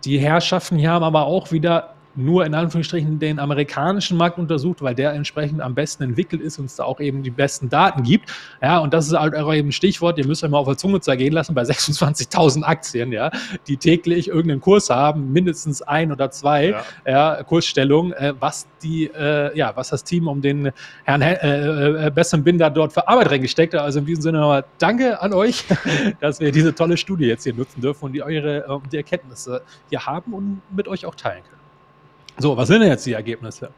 Die 0.04 0.20
Herrschaften 0.20 0.76
hier 0.76 0.92
haben 0.92 1.02
aber 1.02 1.26
auch 1.26 1.50
wieder 1.50 1.96
nur 2.14 2.44
in 2.44 2.54
Anführungsstrichen 2.54 3.18
den 3.18 3.38
amerikanischen 3.38 4.16
Markt 4.16 4.38
untersucht, 4.38 4.82
weil 4.82 4.94
der 4.94 5.12
entsprechend 5.12 5.60
am 5.60 5.74
besten 5.74 6.02
entwickelt 6.02 6.42
ist 6.42 6.58
und 6.58 6.66
es 6.66 6.76
da 6.76 6.84
auch 6.84 7.00
eben 7.00 7.22
die 7.22 7.30
besten 7.30 7.68
Daten 7.68 8.02
gibt. 8.02 8.32
Ja, 8.62 8.78
und 8.78 8.92
das 8.92 9.06
ist 9.06 9.18
halt 9.18 9.34
auch 9.36 9.52
eben 9.52 9.68
ein 9.68 9.72
Stichwort, 9.72 10.18
ihr 10.18 10.26
müsst 10.26 10.42
euch 10.42 10.50
mal 10.50 10.58
auf 10.58 10.66
der 10.66 10.76
Zunge 10.76 11.00
zergehen 11.00 11.32
lassen, 11.32 11.54
bei 11.54 11.62
26.000 11.68 12.62
Aktien, 12.62 13.12
ja, 13.12 13.30
die 13.66 13.76
täglich 13.76 14.28
irgendeinen 14.28 14.60
Kurs 14.60 14.90
haben, 14.90 15.32
mindestens 15.32 15.82
ein 15.82 16.12
oder 16.12 16.30
zwei 16.30 16.70
ja. 16.70 16.84
ja 17.06 17.42
Kursstellungen, 17.44 18.12
äh, 18.12 18.34
was 18.38 18.66
die, 18.82 19.06
äh, 19.06 19.56
ja, 19.56 19.72
was 19.74 19.90
das 19.90 20.04
Team 20.04 20.28
um 20.28 20.40
den 20.40 20.72
Herrn 21.04 21.22
äh, 21.22 22.06
äh, 22.06 22.10
Bessenbinder 22.10 22.70
dort 22.70 22.92
für 22.92 23.06
Arbeit 23.08 23.30
reingesteckt 23.30 23.74
hat. 23.74 23.82
Also 23.82 24.00
in 24.00 24.06
diesem 24.06 24.22
Sinne 24.22 24.38
nochmal 24.40 24.64
danke 24.78 25.20
an 25.20 25.32
euch, 25.32 25.64
dass 26.20 26.40
wir 26.40 26.52
diese 26.52 26.74
tolle 26.74 26.96
Studie 26.96 27.26
jetzt 27.26 27.44
hier 27.44 27.54
nutzen 27.54 27.80
dürfen 27.80 28.06
und 28.06 28.12
die 28.12 28.22
eure 28.22 28.58
äh, 28.58 28.88
die 28.90 28.96
Erkenntnisse 28.96 29.62
hier 29.90 30.06
haben 30.06 30.32
und 30.32 30.62
mit 30.74 30.88
euch 30.88 31.06
auch 31.06 31.14
teilen 31.14 31.42
können. 31.44 31.57
So, 32.40 32.56
was 32.56 32.68
sind 32.68 32.80
denn 32.80 32.88
jetzt 32.88 33.04
die 33.04 33.14
Ergebnisse? 33.14 33.70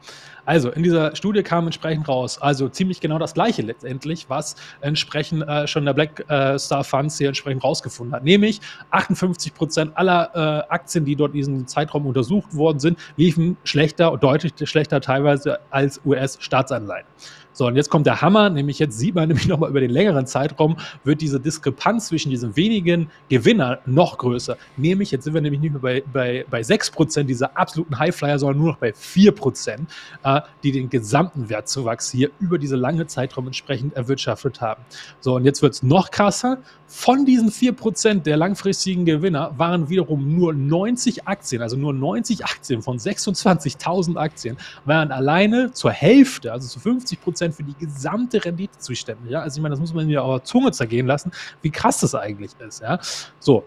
Also, 0.45 0.69
in 0.69 0.83
dieser 0.83 1.15
Studie 1.15 1.41
kam 1.41 1.65
entsprechend 1.65 2.07
raus, 2.07 2.39
also 2.39 2.69
ziemlich 2.69 2.99
genau 2.99 3.17
das 3.17 3.33
Gleiche 3.33 3.63
letztendlich, 3.63 4.29
was 4.29 4.55
entsprechend 4.81 5.41
äh, 5.47 5.65
schon 5.65 5.83
der 5.83 5.93
Black 5.93 6.23
äh, 6.29 6.59
Star 6.59 6.83
Funds 6.83 7.17
hier 7.17 7.29
entsprechend 7.29 7.63
rausgefunden 7.63 8.13
hat. 8.13 8.23
Nämlich 8.23 8.61
58 8.91 9.55
Prozent 9.55 9.97
aller 9.97 10.31
äh, 10.35 10.71
Aktien, 10.71 11.05
die 11.05 11.15
dort 11.15 11.31
in 11.31 11.37
diesem 11.37 11.67
Zeitraum 11.67 12.05
untersucht 12.05 12.53
worden 12.53 12.79
sind, 12.79 12.99
liefen 13.17 13.57
schlechter, 13.63 14.15
deutlich 14.17 14.53
schlechter 14.69 15.01
teilweise 15.01 15.59
als 15.71 15.99
US-Staatsanleihen. 16.05 17.05
So, 17.53 17.67
und 17.67 17.75
jetzt 17.75 17.89
kommt 17.89 18.05
der 18.05 18.21
Hammer, 18.21 18.49
nämlich 18.49 18.79
jetzt 18.79 18.97
sieht 18.97 19.15
man 19.15 19.27
nämlich 19.27 19.47
nochmal 19.47 19.69
über 19.69 19.81
den 19.81 19.91
längeren 19.91 20.25
Zeitraum, 20.25 20.77
wird 21.03 21.21
diese 21.21 21.39
Diskrepanz 21.39 22.07
zwischen 22.07 22.29
diesen 22.29 22.55
wenigen 22.55 23.09
Gewinner 23.29 23.79
noch 23.85 24.17
größer. 24.17 24.57
Nämlich, 24.77 25.11
jetzt 25.11 25.25
sind 25.25 25.33
wir 25.33 25.41
nämlich 25.41 25.61
nicht 25.61 25.71
mehr 25.71 25.81
bei, 25.81 26.03
bei, 26.11 26.45
bei 26.49 26.61
6% 26.61 27.23
dieser 27.23 27.57
absoluten 27.57 27.97
Highflyer, 27.97 28.39
sondern 28.39 28.57
nur 28.57 28.71
noch 28.71 28.77
bei 28.77 28.91
4%, 28.91 29.79
äh, 30.23 30.41
die 30.63 30.71
den 30.71 30.89
gesamten 30.89 31.49
Wertzuwachs 31.49 32.11
hier 32.11 32.29
über 32.39 32.57
diese 32.57 32.75
lange 32.75 33.07
Zeitraum 33.07 33.47
entsprechend 33.47 33.95
erwirtschaftet 33.95 34.61
haben. 34.61 34.81
So, 35.19 35.35
und 35.35 35.45
jetzt 35.45 35.61
wird 35.61 35.73
es 35.73 35.83
noch 35.83 36.11
krasser. 36.11 36.59
Von 36.87 37.25
diesen 37.25 37.49
4% 37.49 38.23
der 38.23 38.35
langfristigen 38.35 39.05
Gewinner 39.05 39.53
waren 39.57 39.89
wiederum 39.89 40.35
nur 40.35 40.53
90 40.53 41.25
Aktien, 41.25 41.61
also 41.61 41.77
nur 41.77 41.93
90 41.93 42.43
Aktien 42.43 42.81
von 42.81 42.97
26.000 42.97 44.17
Aktien, 44.17 44.57
waren 44.83 45.11
alleine 45.11 45.71
zur 45.71 45.91
Hälfte, 45.91 46.51
also 46.51 46.67
zu 46.67 46.79
50% 46.79 47.40
Prozent 47.41 47.55
für 47.55 47.63
die 47.63 47.73
gesamte 47.73 48.43
Rendite 48.43 48.77
zuständig. 48.77 49.31
Ja? 49.31 49.41
Also 49.41 49.57
ich 49.57 49.61
meine, 49.61 49.73
das 49.73 49.79
muss 49.79 49.93
man 49.93 50.05
mir 50.05 50.23
auf 50.23 50.43
Zunge 50.43 50.71
zergehen 50.71 51.07
lassen, 51.07 51.31
wie 51.61 51.71
krass 51.71 51.99
das 51.99 52.13
eigentlich 52.13 52.51
ist. 52.59 52.81
Ja? 52.81 52.99
So, 53.39 53.63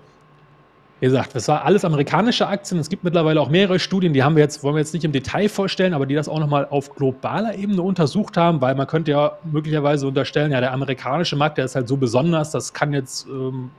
wie 1.01 1.07
gesagt, 1.07 1.35
das 1.35 1.49
war 1.49 1.65
alles 1.65 1.85
amerikanische 1.85 2.47
Aktien. 2.47 2.79
Es 2.79 2.89
gibt 2.89 3.03
mittlerweile 3.03 3.41
auch 3.41 3.51
mehrere 3.51 3.79
Studien, 3.79 4.13
die 4.13 4.23
haben 4.23 4.37
wir 4.37 4.43
jetzt, 4.43 4.63
wollen 4.63 4.77
wir 4.77 4.81
jetzt 4.81 4.95
nicht 4.95 5.05
im 5.05 5.13
Detail 5.13 5.49
vorstellen, 5.49 5.93
aber 5.93 6.07
die 6.07 6.15
das 6.15 6.29
auch 6.29 6.39
nochmal 6.39 6.67
auf 6.71 6.95
globaler 6.95 7.57
Ebene 7.57 7.83
untersucht 7.83 8.37
haben, 8.37 8.61
weil 8.61 8.75
man 8.75 8.87
könnte 8.87 9.11
ja 9.11 9.33
möglicherweise 9.45 10.07
unterstellen, 10.07 10.53
ja, 10.53 10.61
der 10.61 10.73
amerikanische 10.73 11.37
Markt, 11.37 11.59
der 11.59 11.65
ist 11.65 11.75
halt 11.75 11.89
so 11.89 11.97
besonders, 11.97 12.53
das 12.53 12.73
kann 12.73 12.93
jetzt 12.93 13.27
ähm, 13.27 13.71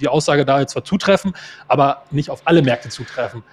die 0.00 0.08
Aussage 0.08 0.44
da 0.44 0.60
jetzt 0.60 0.72
zwar 0.72 0.84
zutreffen, 0.84 1.34
aber 1.68 2.02
nicht 2.10 2.30
auf 2.30 2.42
alle 2.46 2.62
Märkte 2.62 2.88
zutreffen. 2.88 3.44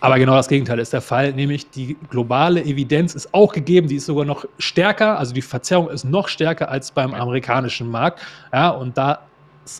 Aber 0.00 0.18
genau 0.18 0.34
das 0.34 0.48
Gegenteil 0.48 0.78
ist 0.78 0.92
der 0.92 1.00
Fall, 1.00 1.32
nämlich 1.32 1.70
die 1.70 1.96
globale 2.10 2.62
Evidenz 2.62 3.14
ist 3.14 3.32
auch 3.32 3.52
gegeben, 3.52 3.88
die 3.88 3.96
ist 3.96 4.06
sogar 4.06 4.26
noch 4.26 4.44
stärker, 4.58 5.18
also 5.18 5.32
die 5.32 5.42
Verzerrung 5.42 5.88
ist 5.88 6.04
noch 6.04 6.28
stärker 6.28 6.70
als 6.70 6.92
beim 6.92 7.14
amerikanischen 7.14 7.90
Markt. 7.90 8.20
Ja, 8.52 8.70
und 8.70 8.98
da 8.98 9.20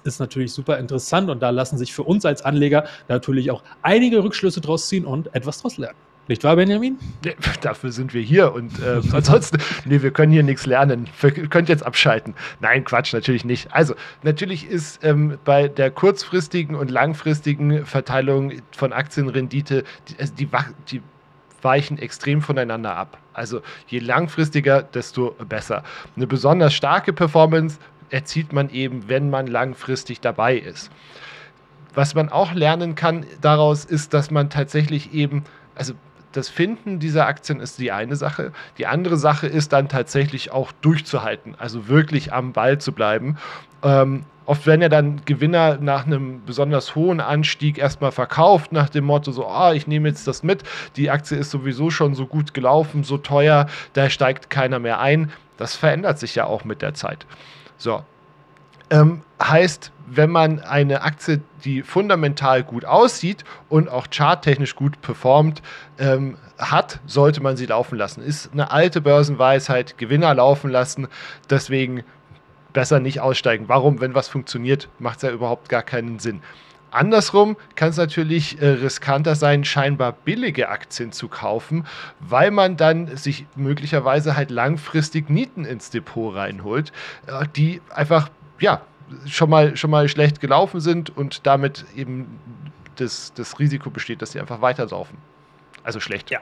ist 0.04 0.18
natürlich 0.18 0.52
super 0.52 0.78
interessant 0.78 1.30
und 1.30 1.40
da 1.40 1.50
lassen 1.50 1.78
sich 1.78 1.92
für 1.92 2.02
uns 2.02 2.24
als 2.24 2.42
Anleger 2.42 2.84
natürlich 3.08 3.50
auch 3.50 3.62
einige 3.82 4.24
Rückschlüsse 4.24 4.60
draus 4.60 4.88
ziehen 4.88 5.04
und 5.04 5.32
etwas 5.34 5.60
draus 5.60 5.76
lernen. 5.76 5.98
Nicht 6.28 6.42
wahr, 6.42 6.56
Benjamin? 6.56 6.98
Nee, 7.24 7.36
dafür 7.60 7.92
sind 7.92 8.12
wir 8.12 8.22
hier 8.22 8.52
und 8.52 8.80
äh, 8.80 9.00
ansonsten, 9.12 9.58
nee, 9.84 10.02
wir 10.02 10.10
können 10.10 10.32
hier 10.32 10.42
nichts 10.42 10.66
lernen. 10.66 11.08
Ihr 11.22 11.48
könnt 11.48 11.68
jetzt 11.68 11.86
abschalten. 11.86 12.34
Nein, 12.60 12.84
Quatsch, 12.84 13.12
natürlich 13.12 13.44
nicht. 13.44 13.72
Also, 13.72 13.94
natürlich 14.22 14.68
ist 14.68 15.04
ähm, 15.04 15.38
bei 15.44 15.68
der 15.68 15.90
kurzfristigen 15.90 16.74
und 16.74 16.90
langfristigen 16.90 17.86
Verteilung 17.86 18.54
von 18.72 18.92
Aktienrendite, 18.92 19.84
die, 20.08 20.18
also 20.18 20.34
die, 20.34 20.48
die 20.90 21.02
weichen 21.62 21.98
extrem 21.98 22.42
voneinander 22.42 22.96
ab. 22.96 23.18
Also, 23.32 23.62
je 23.86 24.00
langfristiger, 24.00 24.82
desto 24.82 25.36
besser. 25.48 25.84
Eine 26.16 26.26
besonders 26.26 26.74
starke 26.74 27.12
Performance 27.12 27.78
erzielt 28.10 28.52
man 28.52 28.70
eben, 28.70 29.08
wenn 29.08 29.30
man 29.30 29.46
langfristig 29.46 30.20
dabei 30.20 30.56
ist. 30.56 30.90
Was 31.94 32.14
man 32.14 32.28
auch 32.28 32.52
lernen 32.52 32.94
kann 32.94 33.24
daraus 33.40 33.84
ist, 33.84 34.12
dass 34.12 34.30
man 34.30 34.50
tatsächlich 34.50 35.14
eben, 35.14 35.44
also 35.74 35.94
das 36.36 36.48
Finden 36.48 36.98
dieser 36.98 37.26
Aktien 37.26 37.60
ist 37.60 37.78
die 37.78 37.92
eine 37.92 38.14
Sache. 38.16 38.52
Die 38.78 38.86
andere 38.86 39.16
Sache 39.16 39.46
ist 39.46 39.72
dann 39.72 39.88
tatsächlich 39.88 40.52
auch 40.52 40.72
durchzuhalten, 40.82 41.54
also 41.58 41.88
wirklich 41.88 42.32
am 42.32 42.52
Ball 42.52 42.78
zu 42.78 42.92
bleiben. 42.92 43.38
Ähm, 43.82 44.24
oft 44.44 44.66
werden 44.66 44.82
ja 44.82 44.88
dann 44.88 45.22
Gewinner 45.24 45.78
nach 45.80 46.06
einem 46.06 46.42
besonders 46.44 46.94
hohen 46.94 47.20
Anstieg 47.20 47.78
erstmal 47.78 48.12
verkauft, 48.12 48.72
nach 48.72 48.90
dem 48.90 49.04
Motto 49.04 49.32
so, 49.32 49.46
ah, 49.46 49.72
ich 49.72 49.86
nehme 49.86 50.08
jetzt 50.08 50.26
das 50.26 50.42
mit, 50.42 50.62
die 50.96 51.10
Aktie 51.10 51.38
ist 51.38 51.50
sowieso 51.50 51.90
schon 51.90 52.14
so 52.14 52.26
gut 52.26 52.52
gelaufen, 52.52 53.02
so 53.02 53.16
teuer, 53.16 53.66
da 53.94 54.10
steigt 54.10 54.50
keiner 54.50 54.78
mehr 54.78 55.00
ein. 55.00 55.32
Das 55.56 55.74
verändert 55.74 56.18
sich 56.18 56.34
ja 56.34 56.44
auch 56.44 56.64
mit 56.64 56.82
der 56.82 56.92
Zeit. 56.92 57.24
So. 57.78 58.04
Ähm, 58.90 59.22
heißt, 59.42 59.90
wenn 60.06 60.30
man 60.30 60.60
eine 60.60 61.02
Aktie, 61.02 61.40
die 61.64 61.82
fundamental 61.82 62.62
gut 62.62 62.84
aussieht 62.84 63.44
und 63.68 63.88
auch 63.88 64.06
charttechnisch 64.10 64.76
gut 64.76 65.00
performt, 65.00 65.62
ähm, 65.98 66.36
hat, 66.58 67.00
sollte 67.06 67.42
man 67.42 67.56
sie 67.56 67.66
laufen 67.66 67.98
lassen. 67.98 68.22
Ist 68.22 68.52
eine 68.52 68.70
alte 68.70 69.00
Börsenweisheit, 69.00 69.98
Gewinner 69.98 70.34
laufen 70.34 70.70
lassen, 70.70 71.08
deswegen 71.50 72.04
besser 72.72 73.00
nicht 73.00 73.20
aussteigen. 73.20 73.68
Warum? 73.68 74.00
Wenn 74.00 74.14
was 74.14 74.28
funktioniert, 74.28 74.88
macht 74.98 75.16
es 75.16 75.22
ja 75.22 75.30
überhaupt 75.30 75.68
gar 75.68 75.82
keinen 75.82 76.18
Sinn. 76.18 76.40
Andersrum 76.90 77.56
kann 77.74 77.90
es 77.90 77.96
natürlich 77.96 78.60
äh, 78.62 78.66
riskanter 78.68 79.34
sein, 79.34 79.64
scheinbar 79.64 80.12
billige 80.12 80.68
Aktien 80.68 81.12
zu 81.12 81.28
kaufen, 81.28 81.86
weil 82.20 82.50
man 82.50 82.76
dann 82.76 83.16
sich 83.16 83.46
möglicherweise 83.54 84.36
halt 84.36 84.50
langfristig 84.50 85.28
Nieten 85.28 85.64
ins 85.64 85.90
Depot 85.90 86.34
reinholt, 86.34 86.92
äh, 87.26 87.46
die 87.54 87.82
einfach, 87.94 88.30
ja, 88.60 88.80
schon 89.26 89.50
mal, 89.50 89.76
schon 89.76 89.90
mal 89.90 90.08
schlecht 90.08 90.40
gelaufen 90.40 90.80
sind 90.80 91.16
und 91.16 91.46
damit 91.46 91.84
eben 91.94 92.38
das, 92.96 93.32
das 93.34 93.58
Risiko 93.58 93.90
besteht, 93.90 94.22
dass 94.22 94.32
sie 94.32 94.40
einfach 94.40 94.60
weitersaufen. 94.60 95.18
Also 95.82 96.00
schlecht. 96.00 96.30
Ja. 96.30 96.40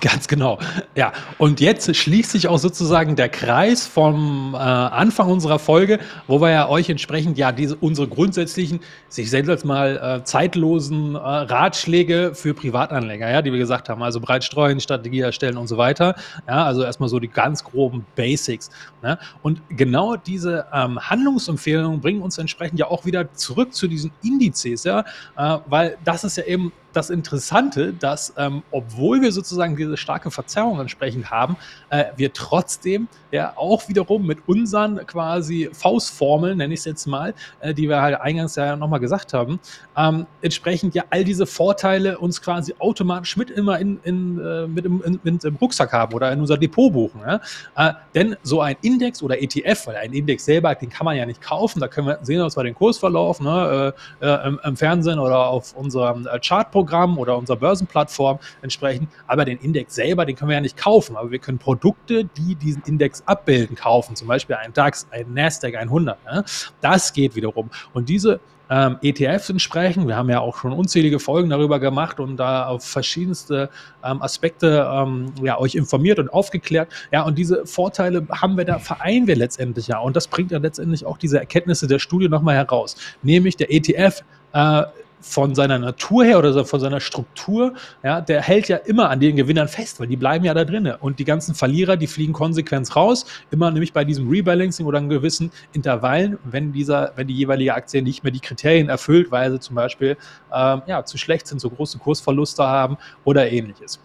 Ganz 0.12 0.28
genau. 0.28 0.58
Ja, 0.94 1.12
und 1.36 1.60
jetzt 1.60 1.94
schließt 1.94 2.30
sich 2.30 2.48
auch 2.48 2.58
sozusagen 2.58 3.16
der 3.16 3.28
Kreis 3.28 3.86
vom 3.86 4.54
äh, 4.54 4.56
Anfang 4.56 5.28
unserer 5.28 5.58
Folge, 5.58 5.98
wo 6.26 6.40
wir 6.40 6.50
ja 6.50 6.68
euch 6.68 6.88
entsprechend 6.88 7.36
ja 7.36 7.52
diese 7.52 7.76
unsere 7.76 8.08
grundsätzlichen, 8.08 8.80
sich 9.08 9.28
selbst 9.28 9.64
mal 9.64 10.20
äh, 10.20 10.24
zeitlosen 10.24 11.16
äh, 11.16 11.18
Ratschläge 11.18 12.32
für 12.34 12.54
Privatanleger, 12.54 13.28
ja, 13.28 13.42
die 13.42 13.52
wir 13.52 13.58
gesagt 13.58 13.88
haben, 13.90 14.02
also 14.02 14.20
breit 14.20 14.42
streuen, 14.42 14.80
Strategie 14.80 15.20
erstellen 15.20 15.58
und 15.58 15.66
so 15.66 15.76
weiter. 15.76 16.14
Ja, 16.48 16.64
also 16.64 16.82
erstmal 16.82 17.10
so 17.10 17.18
die 17.18 17.28
ganz 17.28 17.62
groben 17.62 18.06
Basics. 18.16 18.70
Ne? 19.02 19.18
Und 19.42 19.60
genau 19.68 20.16
diese 20.16 20.66
ähm, 20.72 20.98
Handlungsempfehlungen 20.98 22.00
bringen 22.00 22.22
uns 22.22 22.38
entsprechend 22.38 22.78
ja 22.78 22.86
auch 22.86 23.04
wieder 23.04 23.32
zurück 23.34 23.74
zu 23.74 23.86
diesen 23.86 24.12
Indizes, 24.22 24.84
ja, 24.84 25.00
äh, 25.36 25.58
weil 25.66 25.98
das 26.04 26.24
ist 26.24 26.38
ja 26.38 26.44
eben 26.44 26.72
das 26.92 27.10
Interessante, 27.10 27.92
dass 27.92 28.34
ähm, 28.36 28.62
obwohl 28.70 29.22
wir 29.22 29.32
sozusagen 29.32 29.76
diese 29.76 29.96
starke 29.96 30.30
Verzerrung 30.30 30.80
entsprechend 30.80 31.30
haben, 31.30 31.56
äh, 31.90 32.06
wir 32.16 32.32
trotzdem 32.32 33.08
ja 33.30 33.52
auch 33.56 33.88
wiederum 33.88 34.26
mit 34.26 34.38
unseren 34.46 35.06
quasi 35.06 35.70
Faustformeln, 35.72 36.58
nenne 36.58 36.74
ich 36.74 36.80
es 36.80 36.86
jetzt 36.86 37.06
mal, 37.06 37.34
äh, 37.60 37.74
die 37.74 37.88
wir 37.88 38.00
halt 38.00 38.20
eingangs 38.20 38.56
ja 38.56 38.76
nochmal 38.76 39.00
gesagt 39.00 39.32
haben, 39.32 39.60
ähm, 39.96 40.26
entsprechend 40.42 40.94
ja 40.94 41.04
all 41.10 41.24
diese 41.24 41.46
Vorteile 41.46 42.18
uns 42.18 42.40
quasi 42.40 42.74
automatisch 42.78 43.36
mit 43.36 43.50
immer 43.50 43.78
in, 43.78 44.00
in, 44.02 44.38
äh, 44.38 44.66
mit, 44.66 44.84
im, 44.84 45.02
in, 45.02 45.20
in, 45.24 45.38
im 45.42 45.56
Rucksack 45.56 45.92
haben 45.92 46.14
oder 46.14 46.32
in 46.32 46.40
unser 46.40 46.56
Depot 46.56 46.92
buchen. 46.92 47.20
Ja? 47.20 47.40
Äh, 47.76 47.94
denn 48.14 48.36
so 48.42 48.60
ein 48.60 48.76
Index 48.82 49.22
oder 49.22 49.40
ETF, 49.40 49.86
weil 49.86 49.96
ein 49.96 50.12
Index 50.12 50.44
selber, 50.44 50.74
den 50.74 50.90
kann 50.90 51.04
man 51.04 51.16
ja 51.16 51.26
nicht 51.26 51.40
kaufen, 51.40 51.80
da 51.80 51.88
können 51.88 52.08
wir 52.08 52.18
sehen, 52.22 52.42
was 52.42 52.56
wir 52.56 52.64
den 52.64 52.74
Kursverlauf 52.74 53.40
ne, 53.40 53.94
äh, 54.20 54.26
äh, 54.26 54.48
im, 54.48 54.60
im, 54.64 54.76
Fernsehen 54.76 55.18
oder 55.18 55.46
auf 55.48 55.74
unserem 55.76 56.26
Chartpunkt 56.42 56.79
ETF-Programm 56.80 57.18
oder 57.18 57.36
unserer 57.36 57.56
Börsenplattform 57.56 58.38
entsprechend. 58.62 59.08
Aber 59.26 59.44
den 59.44 59.58
Index 59.58 59.94
selber, 59.94 60.24
den 60.24 60.36
können 60.36 60.50
wir 60.50 60.56
ja 60.56 60.60
nicht 60.60 60.76
kaufen. 60.76 61.16
Aber 61.16 61.30
wir 61.30 61.38
können 61.38 61.58
Produkte, 61.58 62.24
die 62.24 62.54
diesen 62.54 62.82
Index 62.84 63.22
abbilden, 63.26 63.76
kaufen. 63.76 64.16
Zum 64.16 64.28
Beispiel 64.28 64.56
ein 64.56 64.72
DAX, 64.72 65.06
ein 65.10 65.32
Nasdaq 65.32 65.76
100. 65.76 66.24
Ne? 66.24 66.44
Das 66.80 67.12
geht 67.12 67.34
wiederum. 67.34 67.70
Und 67.92 68.08
diese 68.08 68.40
ähm, 68.72 68.98
ETFs 69.02 69.50
entsprechen. 69.50 70.06
Wir 70.06 70.14
haben 70.14 70.30
ja 70.30 70.38
auch 70.38 70.56
schon 70.56 70.72
unzählige 70.72 71.18
Folgen 71.18 71.50
darüber 71.50 71.80
gemacht 71.80 72.20
und 72.20 72.36
da 72.36 72.66
auf 72.66 72.84
verschiedenste 72.84 73.68
ähm, 74.04 74.22
Aspekte 74.22 74.88
ähm, 74.92 75.32
ja, 75.42 75.58
euch 75.58 75.74
informiert 75.74 76.20
und 76.20 76.32
aufgeklärt. 76.32 76.88
Ja, 77.10 77.22
und 77.22 77.36
diese 77.36 77.66
Vorteile 77.66 78.28
haben 78.30 78.56
wir 78.56 78.64
da, 78.64 78.78
vereinen 78.78 79.26
wir 79.26 79.34
letztendlich 79.34 79.88
ja. 79.88 79.98
Und 79.98 80.14
das 80.14 80.28
bringt 80.28 80.52
ja 80.52 80.58
letztendlich 80.58 81.04
auch 81.04 81.18
diese 81.18 81.40
Erkenntnisse 81.40 81.88
der 81.88 81.98
Studie 81.98 82.28
nochmal 82.28 82.54
heraus. 82.54 82.94
Nämlich 83.24 83.56
der 83.56 83.72
ETF 83.72 84.22
äh, 84.52 84.82
von 85.20 85.54
seiner 85.54 85.78
Natur 85.78 86.24
her 86.24 86.38
oder 86.38 86.64
von 86.64 86.80
seiner 86.80 87.00
Struktur, 87.00 87.74
ja, 88.02 88.20
der 88.20 88.42
hält 88.42 88.68
ja 88.68 88.76
immer 88.76 89.10
an 89.10 89.20
den 89.20 89.36
Gewinnern 89.36 89.68
fest, 89.68 90.00
weil 90.00 90.06
die 90.06 90.16
bleiben 90.16 90.44
ja 90.44 90.54
da 90.54 90.64
drinnen. 90.64 90.94
Und 91.00 91.18
die 91.18 91.24
ganzen 91.24 91.54
Verlierer, 91.54 91.96
die 91.96 92.06
fliegen 92.06 92.32
konsequent 92.32 92.94
raus, 92.96 93.26
immer 93.50 93.70
nämlich 93.70 93.92
bei 93.92 94.04
diesem 94.04 94.28
Rebalancing 94.28 94.86
oder 94.86 94.98
in 94.98 95.08
gewissen 95.08 95.50
Intervallen, 95.72 96.38
wenn 96.44 96.72
dieser, 96.72 97.12
wenn 97.16 97.26
die 97.26 97.34
jeweilige 97.34 97.74
Aktie 97.74 98.02
nicht 98.02 98.24
mehr 98.24 98.32
die 98.32 98.40
Kriterien 98.40 98.88
erfüllt, 98.88 99.30
weil 99.30 99.50
sie 99.52 99.60
zum 99.60 99.76
Beispiel 99.76 100.16
ähm, 100.52 100.82
ja, 100.86 101.04
zu 101.04 101.18
schlecht 101.18 101.46
sind, 101.46 101.60
so 101.60 101.70
große 101.70 101.98
Kursverluste 101.98 102.64
haben 102.64 102.96
oder 103.24 103.50
ähnliches. 103.50 104.00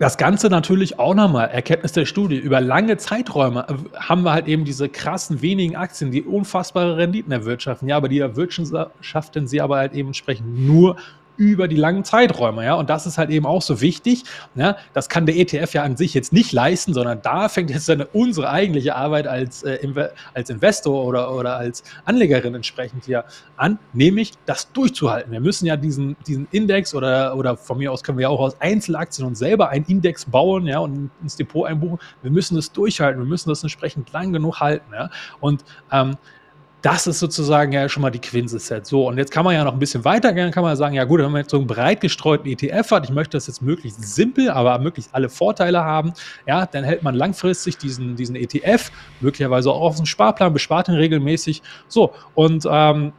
Das 0.00 0.16
Ganze 0.16 0.48
natürlich 0.48 0.98
auch 0.98 1.14
nochmal, 1.14 1.50
Erkenntnis 1.50 1.92
der 1.92 2.06
Studie, 2.06 2.38
über 2.38 2.62
lange 2.62 2.96
Zeiträume 2.96 3.66
äh, 3.68 3.98
haben 3.98 4.22
wir 4.22 4.32
halt 4.32 4.48
eben 4.48 4.64
diese 4.64 4.88
krassen 4.88 5.42
wenigen 5.42 5.76
Aktien, 5.76 6.10
die 6.10 6.22
unfassbare 6.22 6.96
Renditen 6.96 7.30
erwirtschaften. 7.30 7.86
Ja, 7.86 7.98
aber 7.98 8.08
die 8.08 8.18
erwirtschaften 8.18 9.46
sie 9.46 9.60
aber 9.60 9.76
halt 9.76 9.92
eben 9.92 10.08
entsprechend 10.08 10.58
nur 10.58 10.96
über 11.40 11.68
die 11.68 11.76
langen 11.76 12.04
Zeiträume, 12.04 12.66
ja. 12.66 12.74
Und 12.74 12.90
das 12.90 13.06
ist 13.06 13.16
halt 13.16 13.30
eben 13.30 13.46
auch 13.46 13.62
so 13.62 13.80
wichtig. 13.80 14.24
Ja? 14.54 14.76
Das 14.92 15.08
kann 15.08 15.24
der 15.24 15.38
ETF 15.38 15.72
ja 15.72 15.82
an 15.82 15.96
sich 15.96 16.12
jetzt 16.12 16.34
nicht 16.34 16.52
leisten, 16.52 16.92
sondern 16.92 17.22
da 17.22 17.48
fängt 17.48 17.70
jetzt 17.70 17.88
dann 17.88 18.02
unsere 18.12 18.50
eigentliche 18.50 18.94
Arbeit 18.94 19.26
als, 19.26 19.62
äh, 19.62 19.78
als 20.34 20.50
Investor 20.50 21.02
oder, 21.02 21.34
oder 21.34 21.56
als 21.56 21.82
Anlegerin 22.04 22.54
entsprechend 22.54 23.06
hier 23.06 23.24
an, 23.56 23.78
nämlich 23.94 24.32
das 24.44 24.70
durchzuhalten. 24.72 25.32
Wir 25.32 25.40
müssen 25.40 25.64
ja 25.64 25.78
diesen, 25.78 26.14
diesen 26.26 26.46
Index 26.50 26.94
oder, 26.94 27.34
oder 27.34 27.56
von 27.56 27.78
mir 27.78 27.90
aus 27.90 28.04
können 28.04 28.18
wir 28.18 28.24
ja 28.24 28.28
auch 28.28 28.40
aus 28.40 28.60
Einzelaktien 28.60 29.26
uns 29.26 29.38
selber 29.38 29.70
einen 29.70 29.86
Index 29.86 30.26
bauen, 30.26 30.66
ja, 30.66 30.80
und 30.80 31.10
ins 31.22 31.36
Depot 31.36 31.66
einbuchen. 31.66 31.98
Wir 32.20 32.30
müssen 32.30 32.56
das 32.56 32.70
durchhalten, 32.70 33.18
wir 33.18 33.28
müssen 33.28 33.48
das 33.48 33.62
entsprechend 33.62 34.12
lang 34.12 34.34
genug 34.34 34.60
halten, 34.60 34.92
ja. 34.92 35.08
Und 35.40 35.64
ähm, 35.90 36.18
das 36.82 37.06
ist 37.06 37.18
sozusagen 37.18 37.72
ja 37.72 37.88
schon 37.88 38.02
mal 38.02 38.10
die 38.10 38.20
Quintessenz. 38.20 38.88
So, 38.88 39.08
und 39.08 39.18
jetzt 39.18 39.30
kann 39.30 39.44
man 39.44 39.54
ja 39.54 39.64
noch 39.64 39.72
ein 39.72 39.78
bisschen 39.78 40.04
weitergehen, 40.04 40.50
kann 40.50 40.62
man 40.62 40.76
sagen, 40.76 40.94
ja 40.94 41.04
gut, 41.04 41.20
wenn 41.20 41.30
man 41.30 41.42
jetzt 41.42 41.50
so 41.50 41.58
einen 41.58 41.66
breit 41.66 42.00
gestreuten 42.00 42.50
ETF 42.50 42.90
hat, 42.90 43.04
ich 43.04 43.10
möchte 43.10 43.36
das 43.36 43.46
jetzt 43.46 43.62
möglichst 43.62 44.02
simpel, 44.02 44.50
aber 44.50 44.78
möglichst 44.78 45.14
alle 45.14 45.28
Vorteile 45.28 45.84
haben, 45.84 46.12
ja, 46.46 46.66
dann 46.66 46.84
hält 46.84 47.02
man 47.02 47.14
langfristig 47.14 47.76
diesen, 47.76 48.16
diesen 48.16 48.36
ETF, 48.36 48.90
möglicherweise 49.20 49.70
auch 49.70 49.82
auf 49.82 49.96
einen 49.96 50.06
Sparplan, 50.06 50.52
bespart 50.52 50.88
ihn 50.88 50.94
regelmäßig. 50.94 51.62
So, 51.88 52.12
und 52.34 52.66
ähm, 52.70 53.12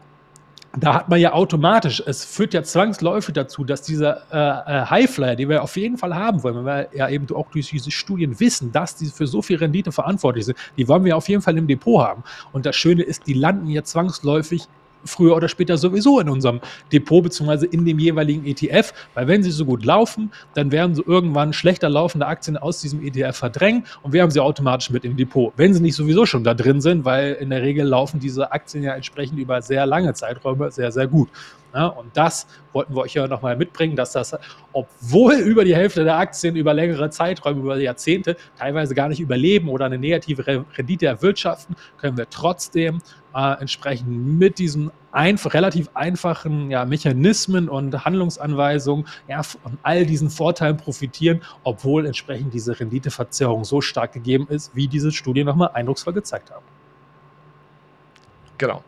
da 0.78 0.94
hat 0.94 1.10
man 1.10 1.20
ja 1.20 1.34
automatisch, 1.34 2.02
es 2.06 2.24
führt 2.24 2.54
ja 2.54 2.64
zwangsläufig 2.64 3.34
dazu, 3.34 3.66
dass 3.66 3.82
dieser 3.82 4.22
äh, 4.32 4.82
äh, 4.82 4.86
Highflyer, 4.86 5.36
den 5.36 5.50
wir 5.50 5.64
auf 5.64 5.76
jeden 5.76 5.98
Fall 5.98 6.16
haben 6.16 6.44
wollen, 6.44 6.64
weil 6.64 6.90
wir 6.92 6.98
ja 6.98 7.10
eben 7.10 7.28
auch 7.36 7.50
durch 7.52 7.70
diese 7.70 7.92
Studien 7.92 8.40
wissen, 8.40 8.72
dass 8.72 8.96
die 8.96 9.08
für 9.08 9.28
so 9.28 9.42
viel 9.42 9.58
Rendite 9.58 9.92
verantwortlich 9.92 10.46
sind, 10.46 10.58
die 10.78 10.88
wollen 10.88 11.04
wir 11.04 11.18
auf 11.18 11.28
jeden 11.28 11.42
Fall 11.42 11.58
im 11.58 11.68
Depot 11.68 12.02
haben. 12.02 12.24
Und 12.54 12.66
das 12.66 12.76
Schöne 12.76 13.04
ist, 13.04 13.28
die 13.28 13.34
landen 13.34 13.68
ja 13.68 13.84
zwangsläufig 13.84 14.68
früher 15.06 15.36
oder 15.36 15.48
später 15.48 15.78
sowieso 15.78 16.20
in 16.20 16.30
unserem 16.30 16.60
Depot 16.92 17.24
beziehungsweise 17.24 17.66
in 17.66 17.86
dem 17.86 18.00
jeweiligen 18.00 18.46
ETF, 18.46 18.94
weil 19.14 19.28
wenn 19.28 19.44
sie 19.44 19.52
so 19.52 19.66
gut 19.66 19.86
laufen, 19.86 20.32
dann 20.54 20.72
werden 20.72 20.96
sie 20.96 21.04
irgendwann 21.06 21.54
schlechter 21.54 21.90
laufende 21.90 22.28
Aktien 22.28 22.58
aus 22.58 22.82
diesem 22.82 23.06
ETF 23.06 23.36
verdrängen 23.36 23.86
und 24.02 24.14
wir 24.14 24.22
haben 24.22 24.32
sie 24.32 24.40
automatisch 24.40 24.90
mit 24.90 25.06
im 25.06 25.18
Depot. 25.18 25.54
Wenn 25.58 25.74
sie 25.74 25.82
nicht 25.82 25.96
sowieso 25.96 26.26
schon 26.26 26.44
da 26.44 26.54
drin 26.54 26.82
sind, 26.82 27.06
weil 27.06 27.34
in 27.34 27.50
der 27.50 27.62
Regel 27.62 27.86
laufen 27.86 28.20
diese 28.20 28.52
Aktien 28.52 28.84
ja 28.84 28.94
entsprechend 28.94 29.40
über 29.40 29.62
sehr 29.62 29.86
lange 29.86 30.14
Zeiträume 30.14 30.72
sehr, 30.72 30.92
sehr 30.92 31.08
gut. 31.08 31.30
Ja, 31.74 31.88
und 31.88 32.16
das 32.18 32.48
wollten 32.74 32.94
wir 32.96 33.02
euch 33.02 33.14
ja 33.14 33.28
nochmal 33.28 33.56
mitbringen, 33.56 33.96
dass 33.96 34.12
das, 34.12 34.36
obwohl 34.74 35.36
über 35.36 35.64
die 35.64 35.76
Hälfte 35.76 36.04
der 36.04 36.18
Aktien 36.18 36.56
über 36.58 36.74
längere 36.74 37.10
Zeiträume, 37.10 37.62
über 37.62 37.78
Jahrzehnte 37.78 38.36
teilweise 38.58 38.94
gar 38.94 39.08
nicht 39.08 39.22
überleben 39.22 39.70
oder 39.70 39.86
eine 39.86 39.98
negative 39.98 40.66
Rendite 40.78 41.06
erwirtschaften, 41.06 41.76
können 41.98 42.18
wir 42.18 42.30
trotzdem 42.30 43.02
äh, 43.34 43.62
entsprechend 43.62 44.10
mit 44.10 44.60
diesen 44.60 44.92
einf 45.14 45.54
relativ 45.54 45.90
einfachen 45.94 46.72
ja, 46.72 46.84
Mechanismen 46.84 47.70
und 47.70 48.04
Handlungsanweisungen 48.04 49.08
ja, 49.30 49.44
von 49.44 49.78
all 49.84 50.06
diesen 50.06 50.30
Vorteilen 50.30 50.76
profitieren, 50.76 51.42
obwohl 51.64 52.06
entsprechend 52.06 52.54
diese 52.54 52.78
Renditeverzerrung 52.78 53.64
so 53.64 53.80
stark 53.80 54.12
gegeben 54.12 54.48
ist, 54.50 54.76
wie 54.76 54.88
diese 54.88 55.12
Studien 55.12 55.46
nochmal 55.46 55.72
eindrucksvoll 55.74 56.14
gezeigt 56.14 56.52
haben. 56.52 56.66
Genau. 58.58 58.84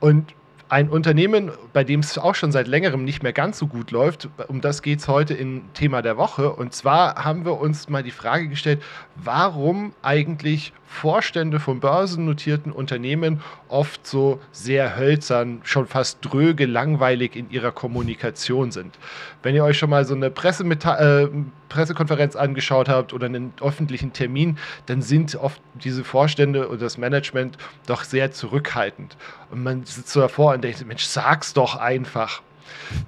Und 0.00 0.34
ein 0.72 0.88
Unternehmen, 0.88 1.50
bei 1.74 1.84
dem 1.84 2.00
es 2.00 2.16
auch 2.16 2.34
schon 2.34 2.50
seit 2.50 2.66
längerem 2.66 3.04
nicht 3.04 3.22
mehr 3.22 3.34
ganz 3.34 3.58
so 3.58 3.66
gut 3.66 3.90
läuft, 3.90 4.30
um 4.48 4.62
das 4.62 4.80
geht 4.80 5.00
es 5.00 5.06
heute 5.06 5.34
im 5.34 5.64
Thema 5.74 6.00
der 6.00 6.16
Woche. 6.16 6.50
Und 6.50 6.72
zwar 6.72 7.22
haben 7.22 7.44
wir 7.44 7.60
uns 7.60 7.90
mal 7.90 8.02
die 8.02 8.10
Frage 8.10 8.48
gestellt, 8.48 8.82
warum 9.14 9.92
eigentlich 10.00 10.72
Vorstände 10.92 11.58
von 11.58 11.80
börsennotierten 11.80 12.70
Unternehmen 12.70 13.40
oft 13.68 14.06
so 14.06 14.40
sehr 14.52 14.96
hölzern, 14.96 15.60
schon 15.64 15.86
fast 15.86 16.18
dröge, 16.20 16.66
langweilig 16.66 17.34
in 17.34 17.50
ihrer 17.50 17.72
Kommunikation 17.72 18.70
sind. 18.70 18.98
Wenn 19.42 19.54
ihr 19.54 19.64
euch 19.64 19.78
schon 19.78 19.90
mal 19.90 20.04
so 20.04 20.14
eine 20.14 20.26
äh, 20.26 21.28
Pressekonferenz 21.68 22.36
angeschaut 22.36 22.88
habt 22.88 23.14
oder 23.14 23.26
einen 23.26 23.52
öffentlichen 23.60 24.12
Termin, 24.12 24.58
dann 24.86 25.02
sind 25.02 25.34
oft 25.34 25.60
diese 25.82 26.04
Vorstände 26.04 26.68
oder 26.68 26.78
das 26.78 26.98
Management 26.98 27.56
doch 27.86 28.04
sehr 28.04 28.30
zurückhaltend. 28.30 29.16
Und 29.50 29.64
man 29.64 29.84
sitzt 29.84 30.10
so 30.10 30.20
davor 30.20 30.52
und 30.52 30.62
denkt, 30.62 30.86
Mensch, 30.86 31.04
sag's 31.04 31.54
doch 31.54 31.74
einfach. 31.74 32.42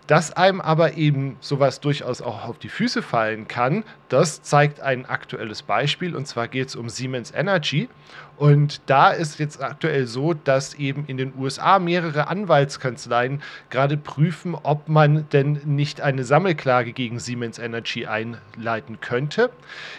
Dass 0.06 0.32
einem 0.32 0.60
aber 0.60 0.94
eben 0.94 1.36
sowas 1.40 1.80
durchaus 1.80 2.22
auch 2.22 2.48
auf 2.48 2.58
die 2.58 2.68
Füße 2.68 3.02
fallen 3.02 3.46
kann, 3.46 3.84
das 4.14 4.42
zeigt 4.42 4.80
ein 4.80 5.06
aktuelles 5.06 5.62
Beispiel 5.62 6.14
und 6.14 6.28
zwar 6.28 6.46
geht 6.46 6.68
es 6.68 6.76
um 6.76 6.88
Siemens 6.88 7.32
Energy. 7.32 7.88
Und 8.36 8.80
da 8.86 9.10
ist 9.10 9.40
jetzt 9.40 9.60
aktuell 9.60 10.06
so, 10.06 10.34
dass 10.34 10.74
eben 10.74 11.04
in 11.06 11.16
den 11.16 11.32
USA 11.36 11.80
mehrere 11.80 12.28
Anwaltskanzleien 12.28 13.42
gerade 13.70 13.96
prüfen, 13.96 14.54
ob 14.54 14.88
man 14.88 15.28
denn 15.30 15.60
nicht 15.64 16.00
eine 16.00 16.22
Sammelklage 16.22 16.92
gegen 16.92 17.18
Siemens 17.18 17.58
Energy 17.58 18.06
einleiten 18.06 19.00
könnte. 19.00 19.50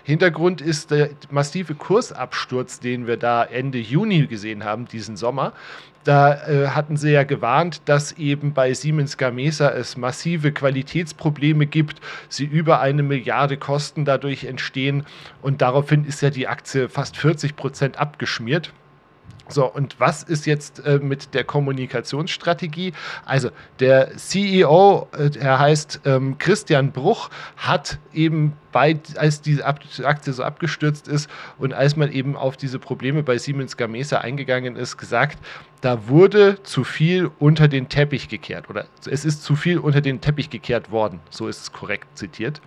Hintergrund 0.03 0.61
ist 0.61 0.91
der 0.91 1.09
massive 1.29 1.75
Kursabsturz, 1.75 2.79
den 2.79 3.07
wir 3.07 3.17
da 3.17 3.43
Ende 3.43 3.79
Juni 3.79 4.27
gesehen 4.27 4.63
haben, 4.63 4.85
diesen 4.85 5.17
Sommer. 5.17 5.51
Da 6.05 6.35
äh, 6.47 6.67
hatten 6.67 6.97
sie 6.97 7.11
ja 7.11 7.23
gewarnt, 7.23 7.81
dass 7.85 8.11
eben 8.11 8.53
bei 8.53 8.75
Siemens 8.75 9.17
Gamesa 9.17 9.69
es 9.71 9.97
massive 9.97 10.51
Qualitätsprobleme 10.51 11.65
gibt, 11.65 11.99
sie 12.29 12.45
über 12.45 12.79
eine 12.79 13.01
Milliarde 13.01 13.57
Kosten 13.57 14.04
dadurch 14.05 14.45
entstehen 14.45 15.05
und 15.41 15.61
daraufhin 15.61 16.05
ist 16.05 16.21
ja 16.21 16.29
die 16.29 16.47
Aktie 16.47 16.89
fast 16.89 17.17
40 17.17 17.55
Prozent 17.55 17.97
abgeschmiert. 17.97 18.71
So, 19.47 19.71
und 19.71 19.99
was 19.99 20.23
ist 20.23 20.47
jetzt 20.47 20.83
äh, 20.85 20.97
mit 20.97 21.35
der 21.35 21.43
Kommunikationsstrategie? 21.43 22.93
Also, 23.25 23.49
der 23.79 24.17
CEO, 24.17 25.07
äh, 25.15 25.29
er 25.37 25.59
heißt 25.59 26.01
ähm, 26.05 26.37
Christian 26.39 26.91
Bruch, 26.91 27.29
hat 27.55 27.99
eben 28.11 28.53
bei, 28.71 28.99
als 29.17 29.41
diese 29.41 29.63
Aktie 29.63 30.33
so 30.33 30.43
abgestürzt 30.43 31.07
ist 31.07 31.29
und 31.59 31.73
als 31.73 31.95
man 31.95 32.11
eben 32.11 32.35
auf 32.35 32.57
diese 32.57 32.79
Probleme 32.79 33.21
bei 33.21 33.37
Siemens 33.37 33.77
Gamesa 33.77 34.17
eingegangen 34.17 34.75
ist, 34.75 34.97
gesagt, 34.97 35.37
da 35.81 36.07
wurde 36.07 36.61
zu 36.63 36.83
viel 36.83 37.29
unter 37.37 37.67
den 37.67 37.87
Teppich 37.87 38.27
gekehrt 38.27 38.69
oder 38.69 38.87
es 39.07 39.25
ist 39.25 39.43
zu 39.43 39.55
viel 39.55 39.77
unter 39.77 40.01
den 40.01 40.21
Teppich 40.21 40.49
gekehrt 40.49 40.89
worden, 40.89 41.19
so 41.29 41.47
ist 41.47 41.61
es 41.61 41.71
korrekt 41.71 42.17
zitiert. 42.17 42.61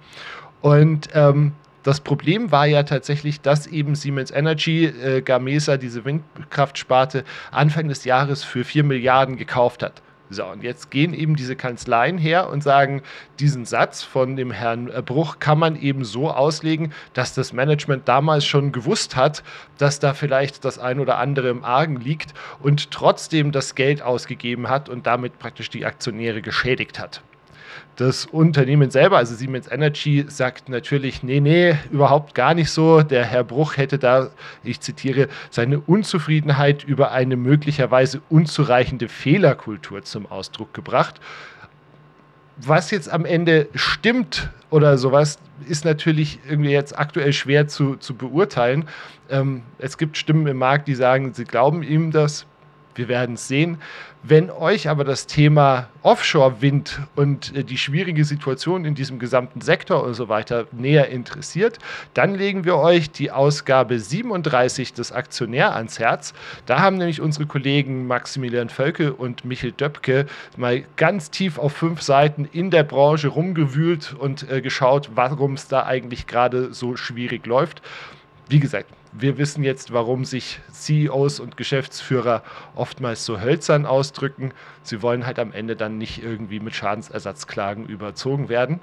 Und 0.60 1.08
ähm, 1.14 1.52
das 1.82 2.00
Problem 2.00 2.50
war 2.52 2.66
ja 2.66 2.82
tatsächlich, 2.82 3.40
dass 3.40 3.66
eben 3.66 3.94
Siemens 3.94 4.30
Energy 4.30 4.86
äh, 4.86 5.22
Gamesa, 5.22 5.76
diese 5.76 6.04
Windkraftsparte, 6.04 7.24
Anfang 7.50 7.88
des 7.88 8.04
Jahres 8.04 8.44
für 8.44 8.64
4 8.64 8.84
Milliarden 8.84 9.36
gekauft 9.36 9.82
hat. 9.82 10.02
So, 10.30 10.44
und 10.44 10.62
jetzt 10.62 10.90
gehen 10.90 11.14
eben 11.14 11.36
diese 11.36 11.56
Kanzleien 11.56 12.18
her 12.18 12.50
und 12.50 12.62
sagen, 12.62 13.02
diesen 13.40 13.64
Satz 13.64 14.02
von 14.02 14.36
dem 14.36 14.50
Herrn 14.50 14.90
äh, 14.90 15.00
Bruch 15.00 15.38
kann 15.38 15.58
man 15.58 15.80
eben 15.80 16.04
so 16.04 16.30
auslegen, 16.30 16.92
dass 17.14 17.32
das 17.32 17.54
Management 17.54 18.06
damals 18.06 18.44
schon 18.44 18.72
gewusst 18.72 19.16
hat, 19.16 19.42
dass 19.78 20.00
da 20.00 20.12
vielleicht 20.12 20.66
das 20.66 20.78
ein 20.78 21.00
oder 21.00 21.16
andere 21.16 21.48
im 21.48 21.64
Argen 21.64 21.96
liegt 21.96 22.34
und 22.60 22.90
trotzdem 22.90 23.52
das 23.52 23.74
Geld 23.74 24.02
ausgegeben 24.02 24.68
hat 24.68 24.90
und 24.90 25.06
damit 25.06 25.38
praktisch 25.38 25.70
die 25.70 25.86
Aktionäre 25.86 26.42
geschädigt 26.42 26.98
hat. 26.98 27.22
Das 27.98 28.26
Unternehmen 28.26 28.92
selber, 28.92 29.16
also 29.16 29.34
Siemens 29.34 29.66
Energy, 29.68 30.24
sagt 30.28 30.68
natürlich, 30.68 31.24
nee, 31.24 31.40
nee, 31.40 31.74
überhaupt 31.90 32.32
gar 32.32 32.54
nicht 32.54 32.70
so. 32.70 33.02
Der 33.02 33.24
Herr 33.24 33.42
Bruch 33.42 33.76
hätte 33.76 33.98
da, 33.98 34.30
ich 34.62 34.78
zitiere, 34.78 35.26
seine 35.50 35.80
Unzufriedenheit 35.80 36.84
über 36.84 37.10
eine 37.10 37.34
möglicherweise 37.34 38.22
unzureichende 38.30 39.08
Fehlerkultur 39.08 40.04
zum 40.04 40.26
Ausdruck 40.26 40.72
gebracht. 40.74 41.20
was 42.56 42.92
jetzt 42.92 43.10
am 43.10 43.24
Ende 43.24 43.68
stimmt 43.74 44.50
oder 44.70 44.96
sowas, 44.96 45.40
ist 45.68 45.84
natürlich 45.84 46.38
irgendwie 46.48 46.70
jetzt 46.70 46.96
aktuell 46.96 47.32
schwer 47.32 47.66
zu, 47.66 47.96
zu 47.96 48.14
beurteilen. 48.14 48.88
Ähm, 49.28 49.62
es 49.78 49.98
gibt 49.98 50.16
Stimmen 50.16 50.46
im 50.46 50.58
Markt, 50.58 50.86
die 50.86 50.94
sagen, 50.94 51.34
sie 51.34 51.44
glauben 51.44 51.82
ihm 51.82 52.12
das. 52.12 52.46
Wir 52.98 53.08
werden 53.08 53.36
es 53.36 53.48
sehen. 53.48 53.78
Wenn 54.24 54.50
euch 54.50 54.88
aber 54.88 55.04
das 55.04 55.28
Thema 55.28 55.88
Offshore-Wind 56.02 57.00
und 57.14 57.54
äh, 57.54 57.62
die 57.62 57.78
schwierige 57.78 58.24
Situation 58.24 58.84
in 58.84 58.96
diesem 58.96 59.20
gesamten 59.20 59.60
Sektor 59.60 60.02
und 60.02 60.14
so 60.14 60.28
weiter 60.28 60.66
näher 60.72 61.08
interessiert, 61.08 61.78
dann 62.14 62.34
legen 62.34 62.64
wir 62.64 62.76
euch 62.76 63.12
die 63.12 63.30
Ausgabe 63.30 64.00
37 64.00 64.92
des 64.92 65.12
Aktionär 65.12 65.76
ans 65.76 66.00
Herz. 66.00 66.34
Da 66.66 66.80
haben 66.80 66.96
nämlich 66.96 67.20
unsere 67.20 67.46
Kollegen 67.46 68.08
Maximilian 68.08 68.70
Völke 68.70 69.14
und 69.14 69.44
Michel 69.44 69.70
Döpke 69.70 70.26
mal 70.56 70.82
ganz 70.96 71.30
tief 71.30 71.56
auf 71.56 71.72
fünf 71.72 72.02
Seiten 72.02 72.44
in 72.50 72.72
der 72.72 72.82
Branche 72.82 73.28
rumgewühlt 73.28 74.16
und 74.18 74.50
äh, 74.50 74.60
geschaut, 74.60 75.10
warum 75.14 75.54
es 75.54 75.68
da 75.68 75.86
eigentlich 75.86 76.26
gerade 76.26 76.74
so 76.74 76.96
schwierig 76.96 77.46
läuft. 77.46 77.82
Wie 78.48 78.60
gesagt, 78.60 78.86
wir 79.12 79.36
wissen 79.38 79.62
jetzt, 79.62 79.92
warum 79.92 80.24
sich 80.24 80.60
CEOs 80.72 81.40
und 81.40 81.56
Geschäftsführer 81.56 82.42
oftmals 82.74 83.24
so 83.24 83.40
hölzern 83.40 83.86
ausdrücken. 83.86 84.52
Sie 84.82 85.02
wollen 85.02 85.26
halt 85.26 85.38
am 85.38 85.52
Ende 85.52 85.76
dann 85.76 85.98
nicht 85.98 86.22
irgendwie 86.22 86.60
mit 86.60 86.74
Schadensersatzklagen 86.74 87.86
überzogen 87.86 88.48
werden. 88.48 88.80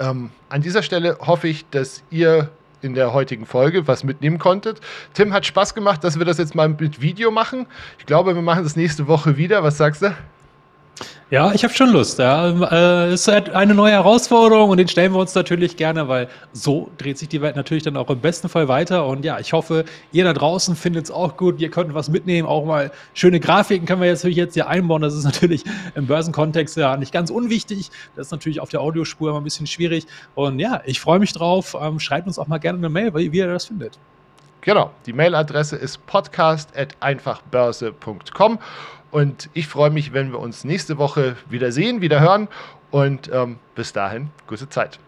Ähm, 0.00 0.30
an 0.48 0.62
dieser 0.62 0.82
Stelle 0.82 1.18
hoffe 1.20 1.48
ich, 1.48 1.68
dass 1.70 2.02
ihr 2.10 2.50
in 2.80 2.94
der 2.94 3.12
heutigen 3.12 3.46
Folge 3.46 3.88
was 3.88 4.04
mitnehmen 4.04 4.38
konntet. 4.38 4.80
Tim 5.14 5.32
hat 5.32 5.44
Spaß 5.44 5.74
gemacht, 5.74 6.04
dass 6.04 6.18
wir 6.18 6.24
das 6.24 6.38
jetzt 6.38 6.54
mal 6.54 6.68
mit 6.68 7.00
Video 7.00 7.30
machen. 7.30 7.66
Ich 7.98 8.06
glaube, 8.06 8.34
wir 8.34 8.42
machen 8.42 8.62
das 8.62 8.76
nächste 8.76 9.08
Woche 9.08 9.36
wieder. 9.36 9.62
Was 9.64 9.78
sagst 9.78 10.02
du? 10.02 10.14
Ja, 11.30 11.52
ich 11.52 11.62
habe 11.62 11.74
schon 11.74 11.90
Lust. 11.90 12.18
Ja. 12.18 12.48
Äh, 12.48 13.12
es 13.12 13.28
ist 13.28 13.50
eine 13.50 13.74
neue 13.74 13.92
Herausforderung 13.92 14.70
und 14.70 14.78
den 14.78 14.88
stellen 14.88 15.12
wir 15.12 15.18
uns 15.18 15.34
natürlich 15.34 15.76
gerne, 15.76 16.08
weil 16.08 16.28
so 16.52 16.90
dreht 16.96 17.18
sich 17.18 17.28
die 17.28 17.42
Welt 17.42 17.54
natürlich 17.54 17.82
dann 17.82 17.98
auch 17.98 18.08
im 18.08 18.20
besten 18.20 18.48
Fall 18.48 18.68
weiter. 18.68 19.06
Und 19.06 19.26
ja, 19.26 19.38
ich 19.38 19.52
hoffe, 19.52 19.84
ihr 20.10 20.24
da 20.24 20.32
draußen 20.32 20.74
findet 20.74 21.04
es 21.04 21.10
auch 21.10 21.36
gut. 21.36 21.60
Ihr 21.60 21.70
könnt 21.70 21.92
was 21.92 22.08
mitnehmen. 22.08 22.48
Auch 22.48 22.64
mal 22.64 22.90
schöne 23.12 23.40
Grafiken 23.40 23.86
können 23.86 24.00
wir 24.00 24.08
jetzt, 24.08 24.24
jetzt 24.24 24.54
hier 24.54 24.68
einbauen. 24.68 25.02
Das 25.02 25.14
ist 25.14 25.24
natürlich 25.24 25.64
im 25.94 26.06
Börsenkontext 26.06 26.78
ja 26.78 26.96
nicht 26.96 27.12
ganz 27.12 27.28
unwichtig. 27.30 27.90
Das 28.16 28.28
ist 28.28 28.32
natürlich 28.32 28.60
auf 28.60 28.70
der 28.70 28.80
Audiospur 28.80 29.28
immer 29.28 29.40
ein 29.40 29.44
bisschen 29.44 29.66
schwierig. 29.66 30.06
Und 30.34 30.58
ja, 30.58 30.80
ich 30.86 30.98
freue 30.98 31.18
mich 31.18 31.34
drauf. 31.34 31.76
Ähm, 31.78 32.00
schreibt 32.00 32.26
uns 32.26 32.38
auch 32.38 32.46
mal 32.46 32.58
gerne 32.58 32.78
eine 32.78 32.88
Mail, 32.88 33.14
wie 33.14 33.36
ihr 33.36 33.46
das 33.46 33.66
findet. 33.66 33.98
Genau, 34.60 34.90
die 35.06 35.12
Mailadresse 35.12 35.76
ist 35.76 36.04
podcast.einfachbörse.com. 36.06 38.58
Und 39.10 39.48
ich 39.54 39.66
freue 39.66 39.90
mich, 39.90 40.12
wenn 40.12 40.30
wir 40.32 40.38
uns 40.38 40.64
nächste 40.64 40.98
Woche 40.98 41.36
wieder 41.48 41.72
sehen, 41.72 42.02
wieder 42.02 42.20
hören. 42.20 42.48
Und 42.90 43.30
ähm, 43.32 43.58
bis 43.74 43.92
dahin, 43.92 44.30
gute 44.46 44.68
Zeit. 44.68 44.98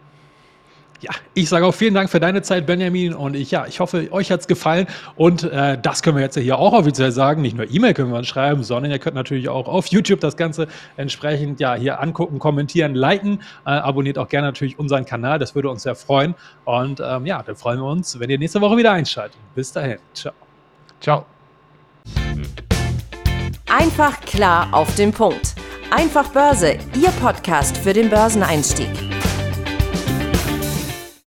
Ja, 1.01 1.09
ich 1.33 1.49
sage 1.49 1.65
auch 1.65 1.73
vielen 1.73 1.95
Dank 1.95 2.11
für 2.11 2.19
deine 2.19 2.43
Zeit, 2.43 2.67
Benjamin. 2.67 3.15
Und 3.15 3.35
ich, 3.35 3.49
ja, 3.49 3.65
ich 3.65 3.79
hoffe, 3.79 4.07
euch 4.11 4.31
hat 4.31 4.41
es 4.41 4.47
gefallen. 4.47 4.85
Und 5.15 5.43
äh, 5.43 5.77
das 5.81 6.03
können 6.03 6.15
wir 6.15 6.23
jetzt 6.23 6.37
hier 6.37 6.59
auch 6.59 6.73
offiziell 6.73 7.11
sagen. 7.11 7.41
Nicht 7.41 7.57
nur 7.57 7.69
E-Mail 7.69 7.95
können 7.95 8.11
wir 8.11 8.19
uns 8.19 8.27
schreiben, 8.27 8.63
sondern 8.63 8.91
ihr 8.91 8.99
könnt 8.99 9.15
natürlich 9.15 9.49
auch 9.49 9.67
auf 9.67 9.87
YouTube 9.87 10.19
das 10.19 10.37
Ganze 10.37 10.67
entsprechend 10.97 11.59
ja 11.59 11.73
hier 11.73 11.99
angucken, 11.99 12.37
kommentieren, 12.37 12.93
liken. 12.93 13.39
Äh, 13.65 13.71
abonniert 13.71 14.19
auch 14.19 14.27
gerne 14.27 14.47
natürlich 14.47 14.77
unseren 14.77 15.05
Kanal. 15.05 15.39
Das 15.39 15.55
würde 15.55 15.71
uns 15.71 15.83
sehr 15.83 15.95
freuen. 15.95 16.35
Und 16.65 17.01
ähm, 17.03 17.25
ja, 17.25 17.41
dann 17.41 17.55
freuen 17.55 17.79
wir 17.79 17.87
uns, 17.87 18.19
wenn 18.19 18.29
ihr 18.29 18.37
nächste 18.37 18.61
Woche 18.61 18.77
wieder 18.77 18.91
einschaltet. 18.91 19.37
Bis 19.55 19.71
dahin. 19.71 19.97
Ciao. 20.13 20.33
Ciao. 20.99 21.25
Einfach 23.67 24.21
klar 24.21 24.67
auf 24.71 24.93
den 24.95 25.11
Punkt. 25.11 25.55
Einfach 25.89 26.29
Börse, 26.29 26.77
Ihr 26.95 27.09
Podcast 27.21 27.75
für 27.77 27.93
den 27.93 28.09
Börseneinstieg. 28.09 29.10